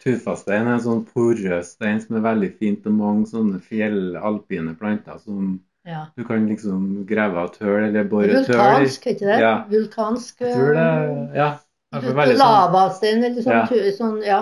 Tufastein 0.02 0.66
er 0.68 0.78
en 0.78 0.84
sånn 0.84 1.02
porøs 1.06 1.76
stein 1.76 2.00
som 2.02 2.18
er 2.18 2.24
veldig 2.26 2.52
fint, 2.58 2.86
og 2.90 2.96
mange 2.98 3.28
sånne 3.30 3.60
fjellalpine 3.66 4.74
planter 4.80 5.20
som 5.22 5.60
Ja. 5.86 6.08
du 6.18 6.24
kan 6.24 6.48
liksom 6.48 7.06
grave 7.10 7.38
av 7.38 7.52
et 7.52 7.58
høl 7.66 7.84
eller 7.88 8.04
bore 8.10 8.30
i. 8.30 8.34
Vulkansk, 8.46 9.06
ikke 9.08 9.26
det? 9.26 9.40
Ja. 9.42 9.54
Vulkansk 9.70 10.38
tror 10.38 10.74
det 10.78 11.36
Ja. 11.36 11.52
i 11.94 11.98
veldig 11.98 12.38
sånn, 12.38 12.48
Lavastein, 12.48 13.24
eller 13.24 13.42
sånn, 13.42 13.54
Ja. 13.54 13.92
sånn 13.98 14.24
ja. 14.26 14.42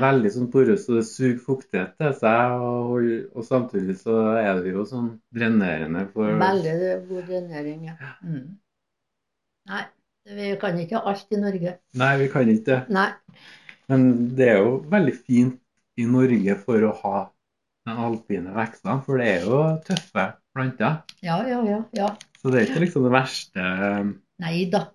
veldig 0.00 0.30
sånn 0.32 0.50
porøs, 0.52 0.88
og 0.88 0.96
det 0.96 1.04
suger 1.06 1.38
fuktighet 1.38 1.96
til 1.98 2.12
seg. 2.12 2.52
Og, 2.60 3.36
og 3.36 3.44
samtidig 3.44 3.96
så 4.00 4.36
er 4.38 4.62
det 4.62 4.72
jo 4.72 4.84
sånn 4.84 5.20
drenerende 5.34 6.06
for 6.12 6.24
Veldig 6.24 7.08
god 7.08 7.26
drenering, 7.26 7.84
ja. 7.84 7.96
Mm. 8.24 8.56
Nei, 9.68 9.84
vi 10.26 10.56
kan 10.56 10.78
ikke 10.78 11.02
alt 11.04 11.26
i 11.30 11.36
Norge. 11.36 11.78
Nei, 11.94 12.16
vi 12.18 12.28
kan 12.28 12.48
ikke 12.48 12.64
det. 12.64 12.88
Nei. 12.90 13.10
Men 13.90 14.08
det 14.38 14.48
er 14.52 14.62
jo 14.62 14.76
veldig 14.92 15.14
fint 15.18 15.58
i 16.00 16.06
Norge 16.08 16.56
for 16.62 16.86
å 16.86 16.94
ha 17.02 17.18
den 17.88 17.98
alpine 17.98 18.54
vekstene, 18.54 19.00
for 19.04 19.18
det 19.18 19.28
er 19.28 19.46
jo 19.48 19.60
tøffe 19.86 20.26
planter. 20.54 21.00
Ja, 21.24 21.40
ja, 21.48 21.60
ja. 21.66 21.80
ja. 21.96 22.10
Så 22.38 22.52
det 22.52 22.60
er 22.60 22.70
ikke 22.70 22.84
liksom 22.84 23.06
det 23.06 23.14
verste 23.14 23.64
Nei 24.42 24.66
da. 24.70 24.86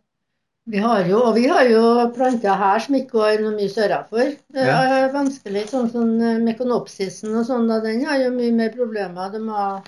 Vi 0.68 0.82
har 0.84 1.06
jo, 1.08 1.22
og 1.30 1.38
vi 1.38 1.46
har 1.48 1.64
jo 1.72 1.82
planter 2.16 2.58
her 2.60 2.82
som 2.84 2.98
ikke 2.98 3.22
har 3.24 3.38
noe 3.40 3.54
mye 3.56 3.72
sørafor. 3.72 4.34
Det 4.52 4.66
er 4.68 5.06
vanskelig, 5.14 5.62
sånn 5.72 5.88
som 5.94 6.10
mekonopsisen 6.44 7.38
og 7.40 7.46
sånn, 7.48 7.70
da, 7.72 7.78
den 7.86 8.04
har 8.04 8.20
jo 8.20 8.34
mye 8.36 8.52
mer 8.56 8.74
problemer. 8.76 9.32
De 9.32 9.40
har 9.48 9.88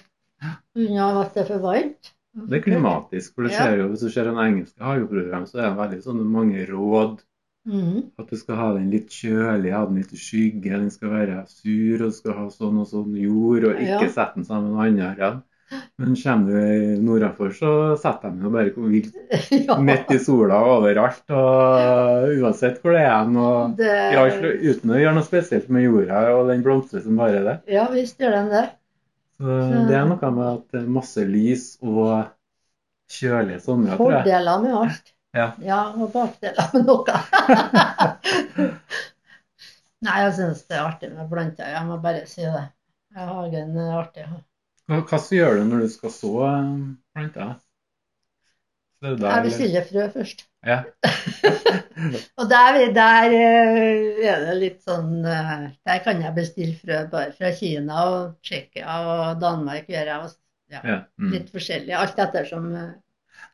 unna 0.79 1.09
at 1.25 1.35
det 1.35 1.43
er 1.43 1.49
for 1.49 1.65
varmt. 1.65 2.13
Det 2.47 2.61
er 2.61 2.63
klimatisk. 2.63 3.33
For 3.35 3.47
det 3.47 3.57
ser 3.57 3.75
jo, 3.81 3.89
hvis 3.91 4.05
du 4.05 4.13
ser 4.13 4.29
en 4.31 4.39
engelsk 4.39 4.79
hageprogram, 4.79 5.49
så 5.49 5.59
er 5.59 5.67
det 5.67 5.81
veldig 5.81 5.99
sånne 6.05 6.29
mange 6.37 6.63
råd. 6.69 7.19
Mhm. 7.69 7.99
At 8.19 8.31
du 8.33 8.35
skal 8.39 8.55
ha 8.57 8.69
den 8.73 8.89
litt 8.91 9.09
kjølig, 9.13 9.71
ha 9.75 9.83
den 9.85 9.99
litt 10.01 10.13
i 10.15 10.17
skygge, 10.17 10.71
den 10.73 10.89
skal 10.93 11.11
være 11.13 11.43
sur, 11.51 12.01
og 12.07 12.13
skal 12.15 12.33
ha 12.39 12.47
sånn 12.49 12.79
og 12.81 12.87
sånn 12.89 13.13
jord, 13.19 13.63
og 13.69 13.75
ikke 13.77 14.07
Ja. 14.07 14.09
sette 14.09 14.35
den 14.39 14.47
sammen 14.47 14.73
med 14.75 14.87
andre 14.87 15.15
Ja. 15.19 15.31
Men 15.99 16.15
kommer 16.17 16.49
du 16.49 17.01
nordafor, 17.05 17.51
så 17.53 17.95
setter 18.01 18.31
de 18.31 18.41
den 18.41 18.51
bare 18.51 18.71
vilt 18.89 19.13
ja, 19.67 19.75
midt 19.77 20.09
i 20.09 20.17
sola 20.17 20.57
overalt, 20.65 21.21
og 21.29 22.31
uansett 22.41 22.79
hvor 22.81 22.95
det 22.97 23.03
er 23.05 23.29
og 23.37 23.77
det, 23.77 24.13
Ja, 24.15 24.23
uten 24.25 24.89
å 24.89 24.97
gjøre 24.97 25.13
noe 25.13 25.27
spesielt 25.27 25.69
med 25.69 25.83
jorda, 25.85 26.23
og 26.33 26.47
den 26.49 26.63
blomstrer 26.65 27.03
som 27.03 27.15
bare 27.21 27.43
det. 27.45 27.55
ja, 27.67 27.85
visst 27.93 28.17
gjør 28.17 28.31
den 28.39 28.49
det. 28.49 28.65
Så 29.37 29.45
det 29.87 29.95
er 29.95 30.09
noe 30.09 30.31
med 30.31 30.47
at 30.47 30.65
det 30.73 30.81
er 30.81 30.89
masse 30.89 31.21
lys 31.29 31.77
og 31.83 32.25
kjølige 33.09 33.61
somre. 33.61 33.95
Fordeler 33.97 34.61
med 34.65 34.73
alt. 34.75 35.13
Ja. 35.37 35.51
og 35.93 36.11
bakdeler 36.13 36.71
med 36.73 36.87
noe. 36.89 37.15
Nei, 40.05 40.19
jeg 40.23 40.35
syns 40.37 40.61
det 40.65 40.77
er 40.77 40.85
artig 40.87 41.09
med 41.13 41.29
planter. 41.31 41.69
Jeg 41.73 41.87
må 41.87 41.97
bare 42.01 42.25
si 42.29 42.45
det. 42.45 42.67
Ja, 43.15 43.25
Hagen 43.27 43.75
er 43.77 43.97
artig. 43.99 44.27
Hva, 44.89 45.17
så 45.19 45.35
gjør 45.35 45.59
du 45.59 45.65
når 45.69 45.83
du 45.85 45.89
skal 45.91 46.13
så 46.13 46.31
eh, 46.47 46.69
planter? 47.13 47.57
Er 48.99 49.15
Jeg 49.15 49.43
bestiller 49.45 49.85
frø 49.87 50.05
først. 50.11 50.41
Ja. 50.67 50.81
Og 52.39 52.49
der, 52.51 52.79
der 52.95 53.35
eh, 53.35 54.17
er 54.27 54.41
det 54.43 54.55
litt 54.59 54.81
sånn 54.83 55.23
eh, 55.23 55.69
Der 55.87 56.01
kan 56.03 56.19
jeg 56.23 56.35
bestille 56.35 56.75
frø 56.79 57.05
bare 57.11 57.31
fra 57.37 57.53
Kina 57.55 58.01
og 58.09 58.33
Tsjekkia 58.43 58.97
og 59.13 59.39
Danmark. 59.43 59.87
gjør 59.87 60.11
jeg 60.11 60.33
ja. 60.69 60.97
Mm. 61.17 61.31
Litt 61.33 61.53
forskjellig. 61.53 61.95
Alt 61.95 62.19
ettersom 62.19 62.67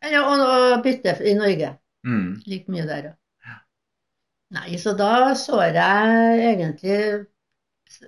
Eller 0.05 0.27
og, 0.29 0.83
bytte 0.85 1.15
i 1.25 1.33
Norge. 1.37 1.71
Mm. 2.05 2.27
Like 2.45 2.71
mye 2.71 2.85
der 2.87 3.07
òg. 3.11 3.15
Nei, 4.55 4.75
så 4.79 4.93
da 4.97 5.33
sår 5.35 5.73
jeg 5.75 6.43
egentlig 6.51 6.99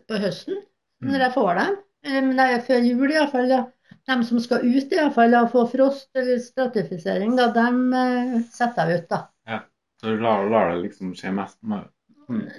på 0.07 0.19
høsten, 0.21 0.63
Mm. 0.97 1.11
når 1.11 1.19
jeg 1.21 1.33
får 1.35 1.49
dem. 1.59 1.73
Eller 2.09 2.61
før 2.65 2.85
jul 2.85 3.11
iallfall. 3.13 3.49
Ja. 3.51 3.63
De 4.09 4.15
som 4.25 4.39
skal 4.41 4.63
ut 4.65 4.93
iallfall 4.95 5.35
og 5.37 5.51
få 5.51 5.65
frost 5.69 6.07
eller 6.17 6.39
stratifisering, 6.41 7.35
da, 7.37 7.51
dem 7.53 7.93
eh, 7.93 8.31
setter 8.53 8.89
jeg 8.89 9.03
ut, 9.03 9.09
da. 9.11 9.19
Ja, 9.47 9.59
Så 10.01 10.13
du 10.15 10.23
lar, 10.23 10.47
lar 10.49 10.71
det 10.71 10.79
liksom 10.87 11.11
skje 11.17 11.33
mest 11.35 11.57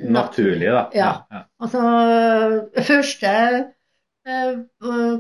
naturlig, 0.07 0.69
da. 0.71 0.85
Ja. 0.95 1.11
ja. 1.31 1.43
Altså, 1.61 1.83
første 2.87 3.33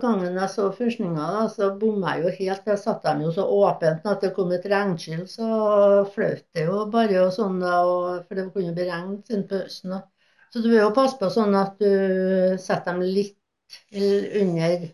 gangen 0.03 0.37
jeg 0.38 0.51
så 0.53 0.66
førstninga, 0.77 1.27
så 1.55 1.71
bomma 1.81 2.14
jeg 2.16 2.25
jo 2.25 2.33
helt. 2.38 2.68
Jeg 2.73 2.81
satte 2.83 3.09
dem 3.09 3.23
jo 3.25 3.33
så 3.35 3.47
åpent 3.59 4.07
at 4.07 4.23
det 4.25 4.33
kom 4.37 4.53
et 4.53 4.66
regnskyll, 4.73 5.25
så 5.31 5.49
fløt 6.14 6.44
det 6.55 6.66
jo 6.68 6.85
bare 6.92 7.23
og 7.25 7.33
sånn, 7.37 7.59
og, 7.62 8.23
for 8.27 8.38
det 8.38 8.47
kunne 8.55 8.75
bli 8.77 8.87
regn 8.90 9.18
siden 9.25 9.47
på 9.51 9.62
høsten. 9.62 9.97
Så 10.53 10.62
du 10.64 10.71
vil 10.71 10.81
jo 10.81 10.92
passe 10.97 11.18
på 11.21 11.29
sånn 11.33 11.57
at 11.59 11.81
du 11.81 11.90
setter 12.61 12.94
dem 12.94 13.03
litt 13.05 13.35
under 14.42 14.88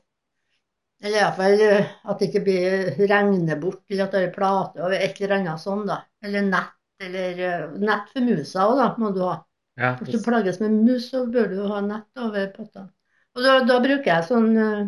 Eller 1.04 1.20
iallfall 1.20 1.60
at 1.68 2.20
det 2.20 2.28
ikke 2.30 2.42
blir 2.46 2.94
regner 3.10 3.58
bort, 3.60 3.82
eller 3.90 4.06
at 4.06 4.14
det 4.16 4.22
er 4.24 4.34
plate 4.34 4.80
over 4.80 4.96
et 4.96 5.20
eller 5.20 5.36
annet 5.36 5.62
sånn, 5.62 5.84
da. 5.90 5.98
Eller 6.24 6.46
nett, 6.48 6.72
eller 7.04 7.42
eh, 7.50 7.66
nett 7.82 8.08
for 8.14 8.24
musa 8.24 8.64
òg, 8.70 8.78
da, 8.80 8.88
må 9.02 9.10
du 9.12 9.20
ha. 9.26 9.34
ja. 9.76 9.92
Hvis 10.00 10.16
du 10.16 10.24
plages 10.24 10.62
med 10.62 10.78
mus, 10.78 11.10
så 11.10 11.26
bør 11.26 11.50
du 11.52 11.60
ha 11.68 11.82
nett 11.84 12.24
over 12.24 12.48
pottene. 12.56 12.93
Og 13.34 13.42
da, 13.42 13.54
da 13.66 13.80
bruker 13.82 14.10
jeg 14.10 14.26
sånn 14.28 14.50
eh, 14.62 14.82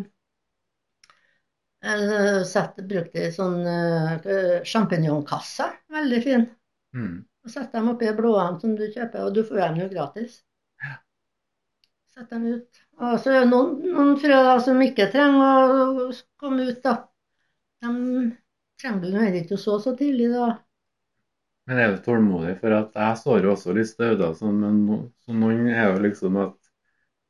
eh, 1.83 2.43
sett, 2.47 2.79
brukte 2.87 3.27
sånn 3.35 3.59
uh, 3.67 4.61
sjampinjongkasse. 4.67 5.67
Veldig 5.91 6.21
fin. 6.23 6.45
Mm. 6.95 7.17
Og 7.43 7.51
setter 7.51 7.79
dem 7.79 7.91
oppi 7.93 8.11
blåene 8.15 8.59
som 8.61 8.75
du 8.79 8.85
kjøper, 8.87 9.25
og 9.25 9.35
du 9.35 9.43
får 9.47 9.63
dem 9.65 9.81
jo 9.83 9.89
gratis. 9.91 10.41
Sett 12.15 12.31
dem 12.31 12.47
ut. 12.49 12.81
Og 12.97 13.19
så 13.21 13.33
er 13.33 13.43
det 13.43 13.51
noen, 13.51 13.75
noen 13.93 14.15
frø 14.21 14.39
som 14.65 14.79
ikke 14.81 15.09
trenger 15.13 15.75
å 15.75 16.07
komme 16.41 16.69
ut, 16.71 16.79
da. 16.83 16.95
De 17.83 17.91
trenger 18.81 19.19
heller 19.19 19.41
ikke 19.43 19.57
å 19.59 19.61
så 19.61 19.75
så 19.83 19.93
tidlig, 19.99 20.31
da. 20.33 20.55
Men 21.67 21.83
er 21.83 21.93
du 21.93 21.99
tålmodig? 22.03 22.55
For 22.61 22.73
at 22.73 22.95
jeg 22.95 23.19
sår 23.21 23.43
jo 23.43 23.51
også 23.53 23.75
litt 23.75 23.91
stauder, 23.91 24.31
sånn, 24.39 24.63
men 24.63 25.03
så 25.25 25.35
noen 25.35 25.67
er 25.67 25.91
jo 25.91 26.01
liksom 26.07 26.39
at 26.39 26.55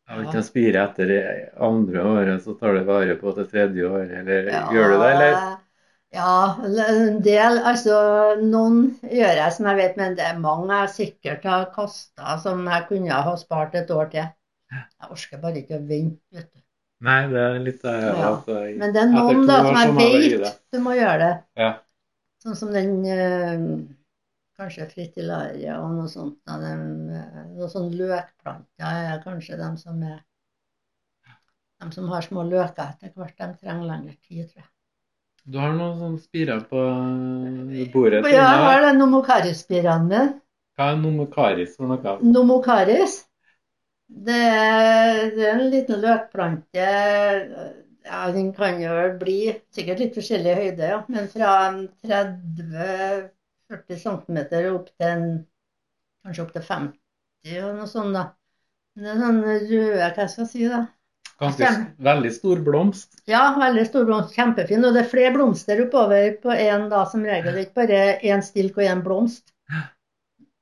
ikke, 0.07 0.33
Ja. 0.33 0.37
en 0.39 0.43
spire 0.43 0.83
etter 0.87 1.07
det 1.07 1.21
andre 1.59 2.03
året, 2.03 2.43
så 2.43 2.53
tar 2.59 2.73
det 2.77 2.85
vare 2.87 3.15
på 3.19 3.33
det 3.35 3.49
tredje 3.51 3.83
året, 3.89 4.11
eller 4.21 4.51
gjør 4.73 4.93
du 4.93 4.97
det, 5.03 5.09
eller? 5.15 5.57
Ja, 6.15 6.55
en 6.63 7.21
del. 7.21 7.57
Altså, 7.67 7.97
noen 8.41 8.77
gjør 9.03 9.35
jeg 9.41 9.51
som 9.53 9.65
jeg 9.67 9.75
vet, 9.81 9.97
men 9.97 10.15
det 10.15 10.23
er 10.23 10.39
mange 10.39 10.71
jeg 10.85 10.93
sikkert 10.95 11.43
har 11.43 11.65
kasta 11.75 12.37
som 12.39 12.63
jeg 12.65 12.87
kunne 12.87 13.11
ha 13.27 13.35
spart 13.35 13.75
et 13.75 13.91
år 13.91 14.09
til. 14.13 14.29
Jeg 14.71 15.11
orker 15.11 15.37
bare 15.43 15.61
ikke 15.61 15.77
å 15.79 15.83
vente, 15.87 16.21
vet 16.33 16.47
du. 16.53 16.61
Nei, 17.07 17.27
det 17.29 17.37
er 17.43 17.59
litt 17.61 17.81
der 17.83 18.07
Ja. 18.07 18.31
at 18.37 18.47
jeg, 18.47 18.77
Men 18.77 18.93
det 18.93 19.01
er 19.03 19.11
noen 19.11 19.45
da 19.45 19.57
som 19.63 19.75
jeg 19.75 20.39
vet 20.39 20.59
du 20.73 20.79
må 20.79 20.95
gjøre 20.97 21.19
det. 21.19 21.43
Ja. 21.57 21.73
Sånn 22.43 22.55
som 22.55 22.71
den 22.73 23.05
eh, 23.05 23.59
kanskje 24.57 24.87
fritillaria 24.91 25.77
og 25.81 25.93
noe 25.97 26.09
sånt. 26.11 26.39
Av 26.49 26.63
dem, 26.63 26.87
eh, 27.13 27.43
noe 27.53 27.69
sånn 27.71 27.91
løkplanter 27.97 29.03
er 29.11 29.21
kanskje 29.25 29.59
dem 29.59 29.77
som 29.81 30.01
er 30.03 30.23
De 31.77 31.91
som 31.93 32.07
har 32.09 32.23
små 32.25 32.41
løker 32.41 32.87
etter 32.89 33.11
hvert, 33.13 33.35
de 33.37 33.47
trenger 33.61 33.85
lengre 33.85 34.15
tid, 34.25 34.47
tror 34.49 34.63
jeg. 34.63 34.69
Du 35.45 35.59
har 35.61 35.75
noen 35.77 35.99
sånne 35.99 36.19
spirer 36.23 36.63
på 36.71 36.81
eh, 36.81 37.83
bordet. 37.93 38.23
Ja, 38.33 38.47
jeg 38.49 38.63
har 38.65 38.81
den 38.87 38.97
nomokaris-spirene 39.03 40.07
mine. 40.07 40.23
Hva 40.77 40.91
er 40.93 40.97
nomokaris 41.01 41.77
for 41.77 41.89
noe? 41.89 42.17
Nomokaris. 42.25 43.19
Det 44.07 44.41
er, 44.41 45.21
det 45.35 45.45
er 45.45 45.53
en 45.53 45.69
liten 45.71 46.01
løkplante. 46.01 46.89
Ja, 48.07 48.19
den 48.31 48.51
kan 48.55 48.77
jo 48.81 48.93
bli 49.19 49.39
sikkert 49.73 50.03
litt 50.03 50.17
forskjellig 50.17 50.53
høyde, 50.59 50.91
ja. 50.93 50.99
Men 51.11 51.27
fra 51.31 51.55
30-40 53.71 54.03
cm 54.03 54.39
opp 54.73 54.91
til 54.93 55.07
en, 55.07 55.25
kanskje 56.25 56.43
opp 56.45 56.53
til 56.55 56.67
50 56.67 57.63
og 57.63 57.73
noe 57.77 57.87
sånt, 57.89 58.15
da. 58.15 58.27
Det 58.97 59.11
er 59.13 59.19
sånn 59.21 59.43
røde, 59.45 59.89
hva 60.01 60.27
skal 60.27 60.43
jeg 60.43 60.51
si, 60.51 60.69
da. 60.71 60.85
Ganske 61.37 61.67
veldig 62.01 62.31
stor 62.33 62.61
blomst. 62.65 63.19
Ja, 63.29 63.43
veldig 63.59 63.83
stor 63.85 64.07
blomst. 64.07 64.33
Kjempefin. 64.33 64.81
Og 64.87 64.95
det 64.95 65.03
er 65.03 65.11
flere 65.11 65.33
blomster 65.35 65.83
oppover 65.83 66.31
på 66.41 66.49
én 66.55 66.87
da, 66.89 67.03
som 67.11 67.21
regel. 67.27 67.51
Det 67.53 67.61
er 67.61 67.67
ikke 67.67 67.83
bare 67.83 67.99
én 68.25 68.41
stilk 68.45 68.79
og 68.79 68.87
én 68.87 69.03
blomst. 69.05 69.53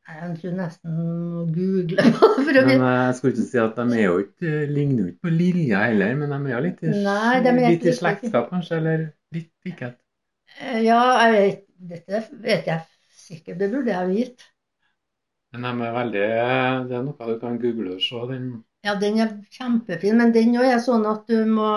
Jeg 0.06 0.34
tror 0.42 0.52
nesten 0.54 0.98
å 1.02 1.46
google 1.50 2.04
for 2.46 2.60
å 2.60 2.64
Men 2.68 2.76
eh, 2.76 2.98
jeg 3.08 3.16
skulle 3.18 3.34
ikke 3.34 3.46
si 3.48 3.62
at 3.64 3.80
de 3.80 3.86
er 3.96 4.04
jo 4.04 4.18
ikke, 4.22 4.52
ligner 4.70 5.00
jo 5.00 5.08
ikke 5.14 5.26
på 5.26 5.32
lilja 5.34 5.80
heller, 5.88 6.12
men 6.20 6.34
de 6.36 6.38
er 6.52 6.54
jo 6.54 6.60
litt 6.68 6.84
i, 6.84 6.92
Nei, 7.08 7.32
de 7.42 7.54
er 7.54 7.62
litt 7.64 7.88
i 7.90 7.96
slektskap 7.96 8.52
kanskje, 8.52 8.82
eller 8.82 9.08
litt 9.34 9.50
likhet. 9.66 9.98
Eh, 10.60 10.84
Ja, 10.86 11.00
jeg 11.24 11.34
vet, 11.40 11.64
dette 11.96 12.22
vet 12.44 12.70
jeg 12.70 12.84
sikkert, 13.30 13.60
det 13.64 13.72
burde 13.76 13.94
jeg 13.98 14.12
vite. 14.14 14.52
Men 15.54 15.64
de 15.66 15.86
er 15.86 15.96
veldig 15.96 16.26
Det 16.92 16.98
er 17.00 17.08
noe 17.08 17.30
du 17.32 17.40
kan 17.46 17.58
google 17.66 17.96
og 17.98 18.06
se. 18.10 18.22
Den 18.34 18.46
Ja, 18.88 18.94
den 19.02 19.18
er 19.24 19.32
kjempefin, 19.56 20.18
men 20.22 20.30
den 20.36 20.54
òg 20.62 20.68
er 20.74 20.82
sånn 20.84 21.06
at 21.12 21.26
du 21.32 21.40
må 21.58 21.70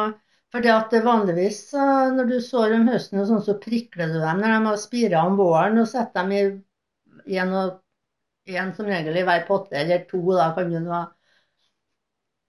For 0.55 0.65
det 0.65 0.71
at 0.75 0.95
vanligvis 1.07 1.59
eh, 1.77 2.05
når 2.19 2.29
du 2.31 2.37
sår 2.45 2.75
om 2.79 2.87
høsten, 2.89 3.19
og 3.21 3.27
sånn, 3.31 3.43
så 3.49 3.55
prikler 3.65 4.13
du 4.15 4.15
dem 4.23 4.39
når 4.45 4.55
de 4.55 4.61
har 4.71 4.79
spira 4.85 5.25
om 5.29 5.35
våren, 5.41 5.77
og 5.83 5.89
setter 5.91 6.25
dem 6.31 6.55
i 7.35 7.37
en, 7.43 7.53
og 7.63 8.55
en 8.63 8.73
som 8.79 8.89
regel 8.89 9.19
i 9.21 9.25
hver 9.29 9.45
potte, 9.51 9.77
eller 9.83 10.07
to, 10.13 10.23
da 10.39 10.49
kan 10.57 10.73
du 10.73 10.79
nå. 10.87 11.03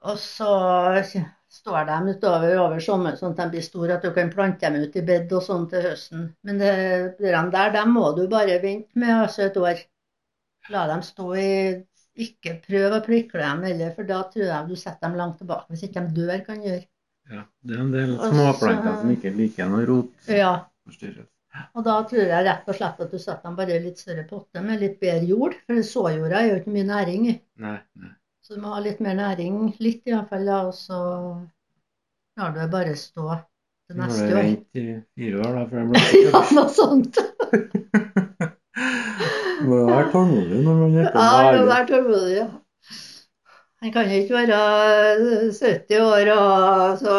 Og 0.02 0.18
så 0.20 0.50
står 1.50 1.86
de 1.90 2.14
utover 2.14 2.56
over 2.62 2.82
sommeren 2.84 3.18
sånn 3.18 3.34
at 3.34 3.40
de 3.42 3.56
blir 3.56 3.66
store, 3.66 3.98
at 3.98 4.06
du 4.06 4.12
kan 4.16 4.32
plante 4.34 4.70
dem 4.70 4.84
ut 4.86 4.98
i 5.00 5.06
bed 5.06 5.32
og 5.34 5.44
sånn 5.46 5.66
til 5.72 5.86
høsten. 5.88 6.28
Men 6.46 6.62
det, 6.62 6.74
de 7.20 7.32
der, 7.56 7.72
dem 7.76 7.96
må 7.98 8.12
du 8.18 8.26
bare 8.32 8.60
vente 8.64 9.00
med 9.00 9.16
altså 9.16 9.48
et 9.48 9.58
år. 9.58 9.82
La 10.70 10.86
dem 10.92 11.02
stå 11.06 11.30
i 11.40 11.50
Ikke 12.20 12.58
prøv 12.66 12.98
å 12.98 13.04
prikle 13.06 13.42
dem 13.42 13.62
heller, 13.64 13.92
for 13.96 14.08
da 14.08 14.22
tror 14.32 14.46
jeg 14.46 14.70
du 14.70 14.76
setter 14.76 15.08
dem 15.08 15.18
langt 15.20 15.38
tilbake. 15.40 15.70
Hvis 15.72 15.86
ikke 15.88 16.04
de 16.04 16.22
dør, 16.22 16.42
kan 16.46 16.62
gjøre. 16.66 16.84
Ja, 17.30 17.44
det 17.64 17.76
er 17.78 17.84
en 17.86 17.92
del 17.94 18.16
småplanter 18.18 18.98
som 19.00 19.14
ikke 19.14 19.32
liker 19.38 19.70
noe 19.72 19.86
rot. 19.88 20.10
Ja, 20.28 20.54
og 21.74 21.86
da 21.86 21.96
tror 22.10 22.22
jeg 22.30 22.46
rett 22.46 22.68
og 22.70 22.78
slett 22.78 23.00
at 23.06 23.14
du 23.14 23.18
setter 23.22 23.48
dem 23.48 23.58
bare 23.58 23.78
i 23.78 23.82
litt 23.84 24.02
større 24.02 24.26
potte 24.30 24.62
med 24.66 24.84
litt 24.84 25.00
bedre 25.02 25.30
jord. 25.32 25.56
For 25.66 25.82
såjorda 25.86 26.42
er 26.42 26.52
jo 26.52 26.60
ikke 26.62 26.76
mye 26.76 26.90
næring 26.90 27.30
i. 27.32 27.36
Nei, 27.64 27.78
nei. 28.02 28.14
Så 28.50 28.56
du 28.58 28.62
må 28.64 28.72
ha 28.74 28.80
litt 28.82 28.98
mer 29.06 29.14
næring, 29.14 29.58
litt 29.84 30.08
iallfall, 30.10 30.42
da, 30.50 30.56
og 30.66 30.74
så 30.74 30.98
lar 32.40 32.50
du 32.56 32.60
det 32.64 32.70
bare 32.74 32.96
stå 32.98 33.26
til 33.38 33.94
neste 34.00 34.24
år. 34.24 34.26
du 34.26 34.34
år. 34.34 34.40
vente 34.42 34.80
i 34.82 34.98
fire 35.14 35.38
år, 35.44 35.52
da, 35.60 35.66
før 35.70 35.78
den 35.86 35.94
Ja, 35.94 36.00
blir 36.42 36.58
noe 36.58 36.74
sånt. 36.74 37.14
Du 39.60 39.64
må 39.68 39.78
være 39.90 40.12
tålmodig 40.14 40.60
når 40.64 40.76
man 40.80 40.94
er 41.02 41.08
på 41.12 41.20
Ja, 41.20 41.24
det 41.52 41.60
hage. 41.60 41.74
er 41.78 41.86
tålmodig, 41.90 42.36
ja. 42.38 42.48
Han 43.84 43.92
kan 43.96 44.06
jo 44.12 44.16
ikke 44.24 44.36
være 44.36 44.60
70 45.56 46.00
år 46.04 46.26
og 46.36 46.98
så 47.00 47.14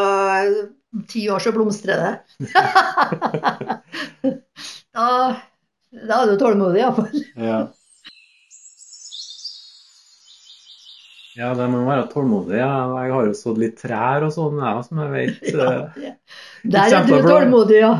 ti 1.08 1.22
år 1.32 1.40
så 1.44 1.52
blomstrer 1.54 1.96
det. 2.00 2.14
da, 4.96 5.06
da 5.92 6.14
er 6.22 6.26
du 6.32 6.36
tålmodig, 6.40 6.80
iallfall. 6.82 7.18
Ja. 7.36 7.58
Ja, 11.40 11.50
det 11.56 11.66
må 11.72 11.80
være 11.86 12.06
tålmodig. 12.12 12.58
Ja. 12.60 12.70
Jeg 13.00 13.12
har 13.16 13.26
jo 13.30 13.34
sådd 13.38 13.58
litt 13.62 13.78
trær 13.80 14.26
og 14.26 14.32
sånn, 14.34 14.58
jeg, 14.60 14.84
som 14.86 15.02
jeg 15.04 15.10
vet 15.16 15.50
Ja, 15.54 15.68
eh, 15.72 15.90
det- 15.96 16.72
Der 16.76 16.96
er 17.00 17.06
du 17.08 17.16
tålmodig, 17.24 17.80
ja. 17.80 17.92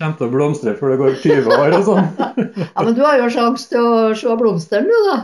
kommer 0.00 0.16
til 0.18 0.26
å 0.28 0.32
blomstre 0.32 0.72
før 0.78 0.92
det 0.94 0.98
går 1.02 1.14
20 1.22 1.54
år 1.56 1.76
og 1.78 1.86
sånn. 1.90 2.08
Ja, 2.64 2.82
Men 2.84 2.94
du 2.96 3.02
har 3.04 3.18
jo 3.20 3.28
sjanse 3.32 3.68
til 3.74 3.84
å 3.84 4.14
se 4.16 4.36
blomstene, 4.40 4.88
du, 4.88 5.10
da. 5.10 5.18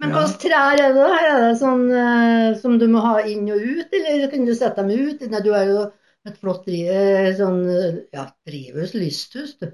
Men 0.00 0.12
Ja. 0.14 0.20
slags 0.22 0.36
trær 0.44 0.78
er 0.78 0.92
det? 0.94 1.06
Er 1.18 1.40
det 1.42 1.54
sånn 1.58 1.84
eh, 1.90 2.52
som 2.60 2.76
du 2.78 2.86
må 2.92 3.00
ha 3.02 3.16
inn 3.26 3.48
og 3.50 3.58
ut, 3.60 3.92
eller 3.98 4.28
kan 4.30 4.44
du 4.46 4.54
sette 4.54 4.84
dem 4.84 4.92
ut? 5.08 5.24
Nei, 5.32 5.40
du 5.42 5.50
har 5.52 5.64
jo 5.66 5.80
et 6.28 6.36
flott 6.38 6.64
dri- 6.68 6.84
eh, 6.92 7.32
sånn, 7.38 7.60
ja, 8.14 8.28
drivhus, 8.46 8.92
lysthus, 8.94 9.56
du. 9.58 9.72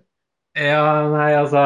Ja, 0.57 0.85
nei, 1.11 1.33
altså 1.35 1.61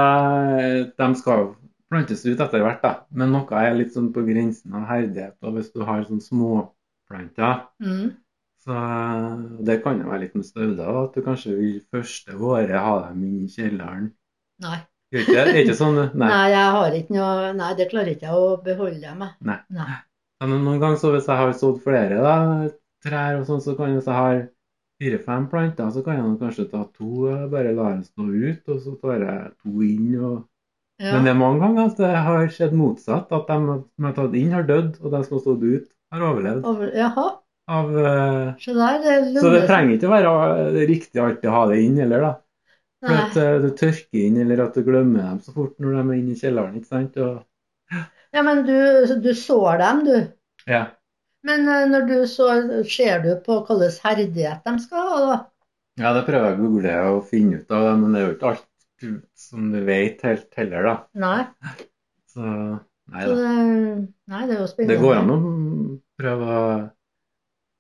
De 0.96 1.08
skal 1.20 1.42
plantes 1.90 2.24
ut 2.26 2.40
etter 2.40 2.60
hvert, 2.64 2.82
da. 2.82 2.92
Men 3.10 3.32
noe 3.32 3.60
er 3.62 3.74
litt 3.78 3.94
sånn 3.94 4.10
på 4.12 4.24
grensen 4.26 4.74
av 4.76 4.86
herdighet. 4.90 5.36
Og 5.42 5.54
hvis 5.56 5.70
du 5.72 5.84
har 5.88 6.02
sånn 6.08 6.20
småplanter, 6.24 7.62
Mm. 7.80 8.10
så 8.64 8.74
det 9.64 9.82
kan 9.82 10.00
jo 10.02 10.08
være 10.10 10.20
litt 10.26 10.34
med 10.36 10.44
stauder. 10.44 11.04
At 11.04 11.14
du 11.14 11.22
kanskje 11.22 11.56
vil 11.56 11.80
første 11.92 12.34
året 12.36 12.70
ha 12.76 13.08
dem 13.08 13.24
inn 13.24 13.44
i 13.46 13.48
kjelleren. 13.52 14.10
Nei. 14.60 14.78
Er 15.12 15.22
ikke 15.24 15.38
er 15.40 15.54
ikke 15.62 15.76
sånn? 15.78 15.96
Nei. 16.20 16.28
Nei, 16.28 16.50
jeg 16.52 16.72
har 16.76 16.92
ikke 16.98 17.14
noe 17.16 17.52
Nei, 17.56 17.70
det 17.78 17.88
klarer 17.90 18.12
ikke 18.12 18.26
jeg 18.28 18.36
å 18.36 18.50
beholde 18.64 19.00
dem 19.00 19.18
med. 19.24 19.32
Nei. 19.40 19.58
Nei. 19.72 19.96
Men 20.42 20.60
noen 20.66 20.80
ganger 20.82 21.00
så 21.00 21.14
hvis 21.14 21.26
jeg 21.26 21.36
har 21.40 21.52
sådd 21.56 21.80
flere 21.82 22.18
da, 22.22 22.34
trær 23.02 23.40
og 23.40 23.46
sånn, 23.48 23.62
så 23.64 23.72
kan 23.78 23.88
jeg, 23.88 23.96
hvis 24.02 24.10
jeg 24.10 24.14
har 24.18 24.42
fire-fem 25.00 25.48
planter, 25.50 25.88
så 25.94 26.02
kan 26.04 26.18
jeg 26.18 26.36
kanskje 26.42 26.68
ta 26.70 26.84
to 26.98 27.08
og 27.30 27.50
bare 27.50 27.72
la 27.74 27.88
dem 27.94 28.04
stå 28.04 28.26
ut, 28.28 28.68
og 28.68 28.78
så 28.84 28.94
tar 29.00 29.24
jeg 29.24 29.50
to 29.64 29.82
inn. 29.86 30.14
og 30.20 30.44
Ja. 30.98 31.12
Men 31.14 31.26
det 31.26 31.30
er 31.30 31.38
mange 31.38 31.60
ganger 31.62 31.90
at 31.92 32.00
det 32.00 32.08
har 32.26 32.48
skjedd 32.50 32.72
motsatt. 32.74 33.30
At 33.34 33.50
de 33.50 33.58
som 33.58 34.08
har 34.08 34.16
tatt 34.16 34.34
inn, 34.38 34.54
har 34.54 34.66
dødd, 34.66 34.96
og 34.98 35.12
de 35.12 35.20
som 35.22 35.36
har 35.36 35.44
stått 35.44 35.62
ut, 35.62 35.86
har 36.14 36.24
overlevd. 36.30 36.66
Over, 36.66 36.90
jaha, 36.96 37.28
Av, 37.68 37.90
uh, 37.92 38.54
så, 38.56 38.72
der. 38.72 39.00
Det 39.04 39.42
så 39.42 39.50
det 39.52 39.64
trenger 39.68 39.98
ikke 39.98 40.08
å 40.08 40.12
være 40.14 40.30
eh, 40.64 40.84
riktig 40.88 41.20
alltid 41.20 41.50
å 41.50 41.54
ha 41.54 41.64
det 41.68 41.82
inn 41.84 41.98
heller, 42.00 42.24
da. 42.24 42.30
For 43.04 43.14
Nei. 43.14 43.24
at 43.26 43.36
uh, 43.36 43.58
du 43.62 43.68
tørker 43.78 44.22
inn, 44.24 44.38
eller 44.42 44.62
at 44.64 44.78
du 44.78 44.82
glemmer 44.86 45.26
dem 45.26 45.42
så 45.44 45.52
fort 45.54 45.76
når 45.78 45.98
de 45.98 46.00
er 46.00 46.14
inne 46.16 46.32
i 46.32 46.40
kjelleren. 46.40 46.78
ikke 46.80 46.90
sant? 46.90 47.18
Og, 47.20 47.44
Ja, 48.34 48.42
men 48.44 48.64
du, 48.66 48.78
du 49.22 49.30
sår 49.36 49.78
dem, 49.84 50.00
du. 50.08 50.16
ja. 50.68 50.86
Men 51.46 51.68
uh, 51.68 51.84
når 51.92 52.08
du 52.08 52.16
så, 52.26 52.48
ser 52.88 53.22
du 53.22 53.30
på 53.44 53.60
hvilken 53.68 54.00
herdighet 54.02 54.64
de 54.66 54.74
skal 54.82 55.12
ha, 55.12 55.20
da? 55.28 55.36
ja, 56.00 56.10
det 56.16 56.24
prøver 56.26 56.48
jeg 56.50 56.56
å 56.56 56.62
google 56.64 56.96
og 57.12 57.20
finne 57.28 57.60
ut 57.60 57.72
av, 57.74 57.86
men 58.00 58.16
det 58.16 58.20
er 58.20 58.26
jo 58.26 58.34
ikke 58.34 58.50
alt 58.54 58.66
du- 59.00 59.22
som 59.34 59.70
du 59.72 59.80
vet 59.84 60.22
helt 60.22 60.54
heller, 60.56 60.82
da. 60.82 60.96
Nei. 61.14 61.46
Så 62.28 62.42
nei 63.08 63.24
Så 63.24 63.34
det, 63.36 63.52
nei, 64.28 64.46
det 64.46 64.56
er 64.56 64.60
jo 64.60 64.66
spennende. 64.66 64.94
Det 64.94 65.00
går 65.02 65.16
an 65.16 65.30
å 65.30 65.38
prøve 66.20 66.58
å 66.58 66.90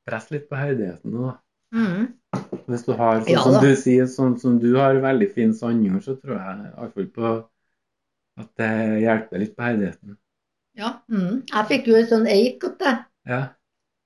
presse 0.08 0.32
litt 0.32 0.48
på 0.48 0.56
herdigheten 0.56 1.12
nå, 1.12 1.26
da. 1.28 1.36
Mm. 1.74 2.14
Hvis 2.68 2.84
du 2.86 2.92
har, 2.96 3.20
sånn 3.20 3.32
Ja 3.32 3.42
som 3.44 3.60
du 3.62 3.74
sier, 3.76 4.06
sånn 4.08 4.38
som 4.40 4.58
du 4.60 4.70
har 4.76 4.94
veldig 5.00 5.28
fin 5.34 5.52
sandjord, 5.56 6.02
så 6.04 6.14
tror 6.20 6.38
jeg 6.38 6.72
iallfall 6.72 7.10
på 7.12 7.32
at 8.38 8.50
det 8.60 8.72
hjelper 9.02 9.38
litt 9.42 9.54
på 9.56 9.64
herdigheten. 9.66 10.16
Ja. 10.78 10.92
Mm. 11.10 11.42
Jeg 11.50 11.68
fikk 11.72 11.88
jo 11.90 11.96
en 11.98 12.06
sånn 12.06 12.28
eik 12.30 12.60
det. 12.78 12.94
Ja, 13.28 13.48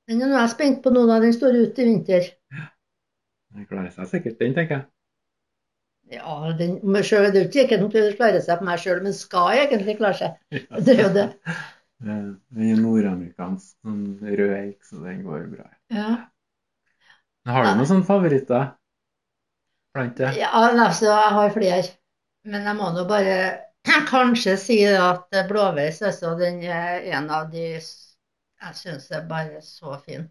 Den 0.09 0.23
er 0.23 0.33
jeg 0.41 0.51
spent 0.51 0.83
på 0.83 0.91
nå, 0.93 1.07
da. 1.07 1.21
Den 1.21 1.33
står 1.33 1.55
ute 1.63 1.83
i 1.83 1.85
vinter. 1.85 2.31
den 3.53 3.67
klarer 3.69 3.93
seg 3.93 4.09
sikkert, 4.09 4.39
den, 4.41 4.55
tenker 4.57 4.79
jeg. 4.79 4.87
Ja, 6.13 6.35
den, 6.59 6.75
men 6.85 7.05
selv, 7.07 7.31
det 7.33 7.41
er 7.41 7.47
jo 7.47 7.65
ikke 7.65 7.79
noe 7.81 7.89
å 7.89 8.03
den 8.05 8.17
klarer 8.19 8.43
seg 8.45 8.61
på 8.61 8.67
meg 8.69 8.81
sjøl, 8.83 9.01
men 9.05 9.15
skal 9.17 9.55
jeg 9.57 9.69
egentlig 9.69 9.97
klare 10.01 10.19
seg. 10.19 10.37
Det 10.85 10.97
er 10.97 11.07
jo 11.07 11.15
det. 11.15 11.29
Den 12.03 12.33
er 12.59 12.79
nordamerikansk, 12.83 13.77
sånn 13.87 14.01
rød 14.27 14.55
eik, 14.57 14.81
så 14.83 14.99
den 15.05 15.21
går 15.23 15.45
bra. 15.53 15.69
Ja. 15.95 16.09
Har 17.47 17.69
du 17.69 17.77
noen 17.77 17.87
sånne 17.87 18.09
favoritter? 18.09 18.73
Plante? 19.95 20.33
Ja, 20.35 20.51
altså, 20.73 21.13
jeg 21.13 21.37
har 21.37 21.55
flere. 21.55 21.85
Men 22.43 22.67
jeg 22.67 22.79
må 22.81 22.91
nå 22.97 23.05
bare 23.07 23.37
kanskje 24.11 24.57
si 24.59 24.81
at 24.91 25.31
blåveis 25.47 26.03
altså, 26.03 26.35
den 26.41 26.59
er 26.67 27.07
en 27.15 27.31
av 27.31 27.53
de 27.55 27.69
jeg 28.63 28.77
syns 28.79 29.11
er 29.11 29.25
bare 29.31 29.63
så 29.63 29.97
fin. 30.05 30.27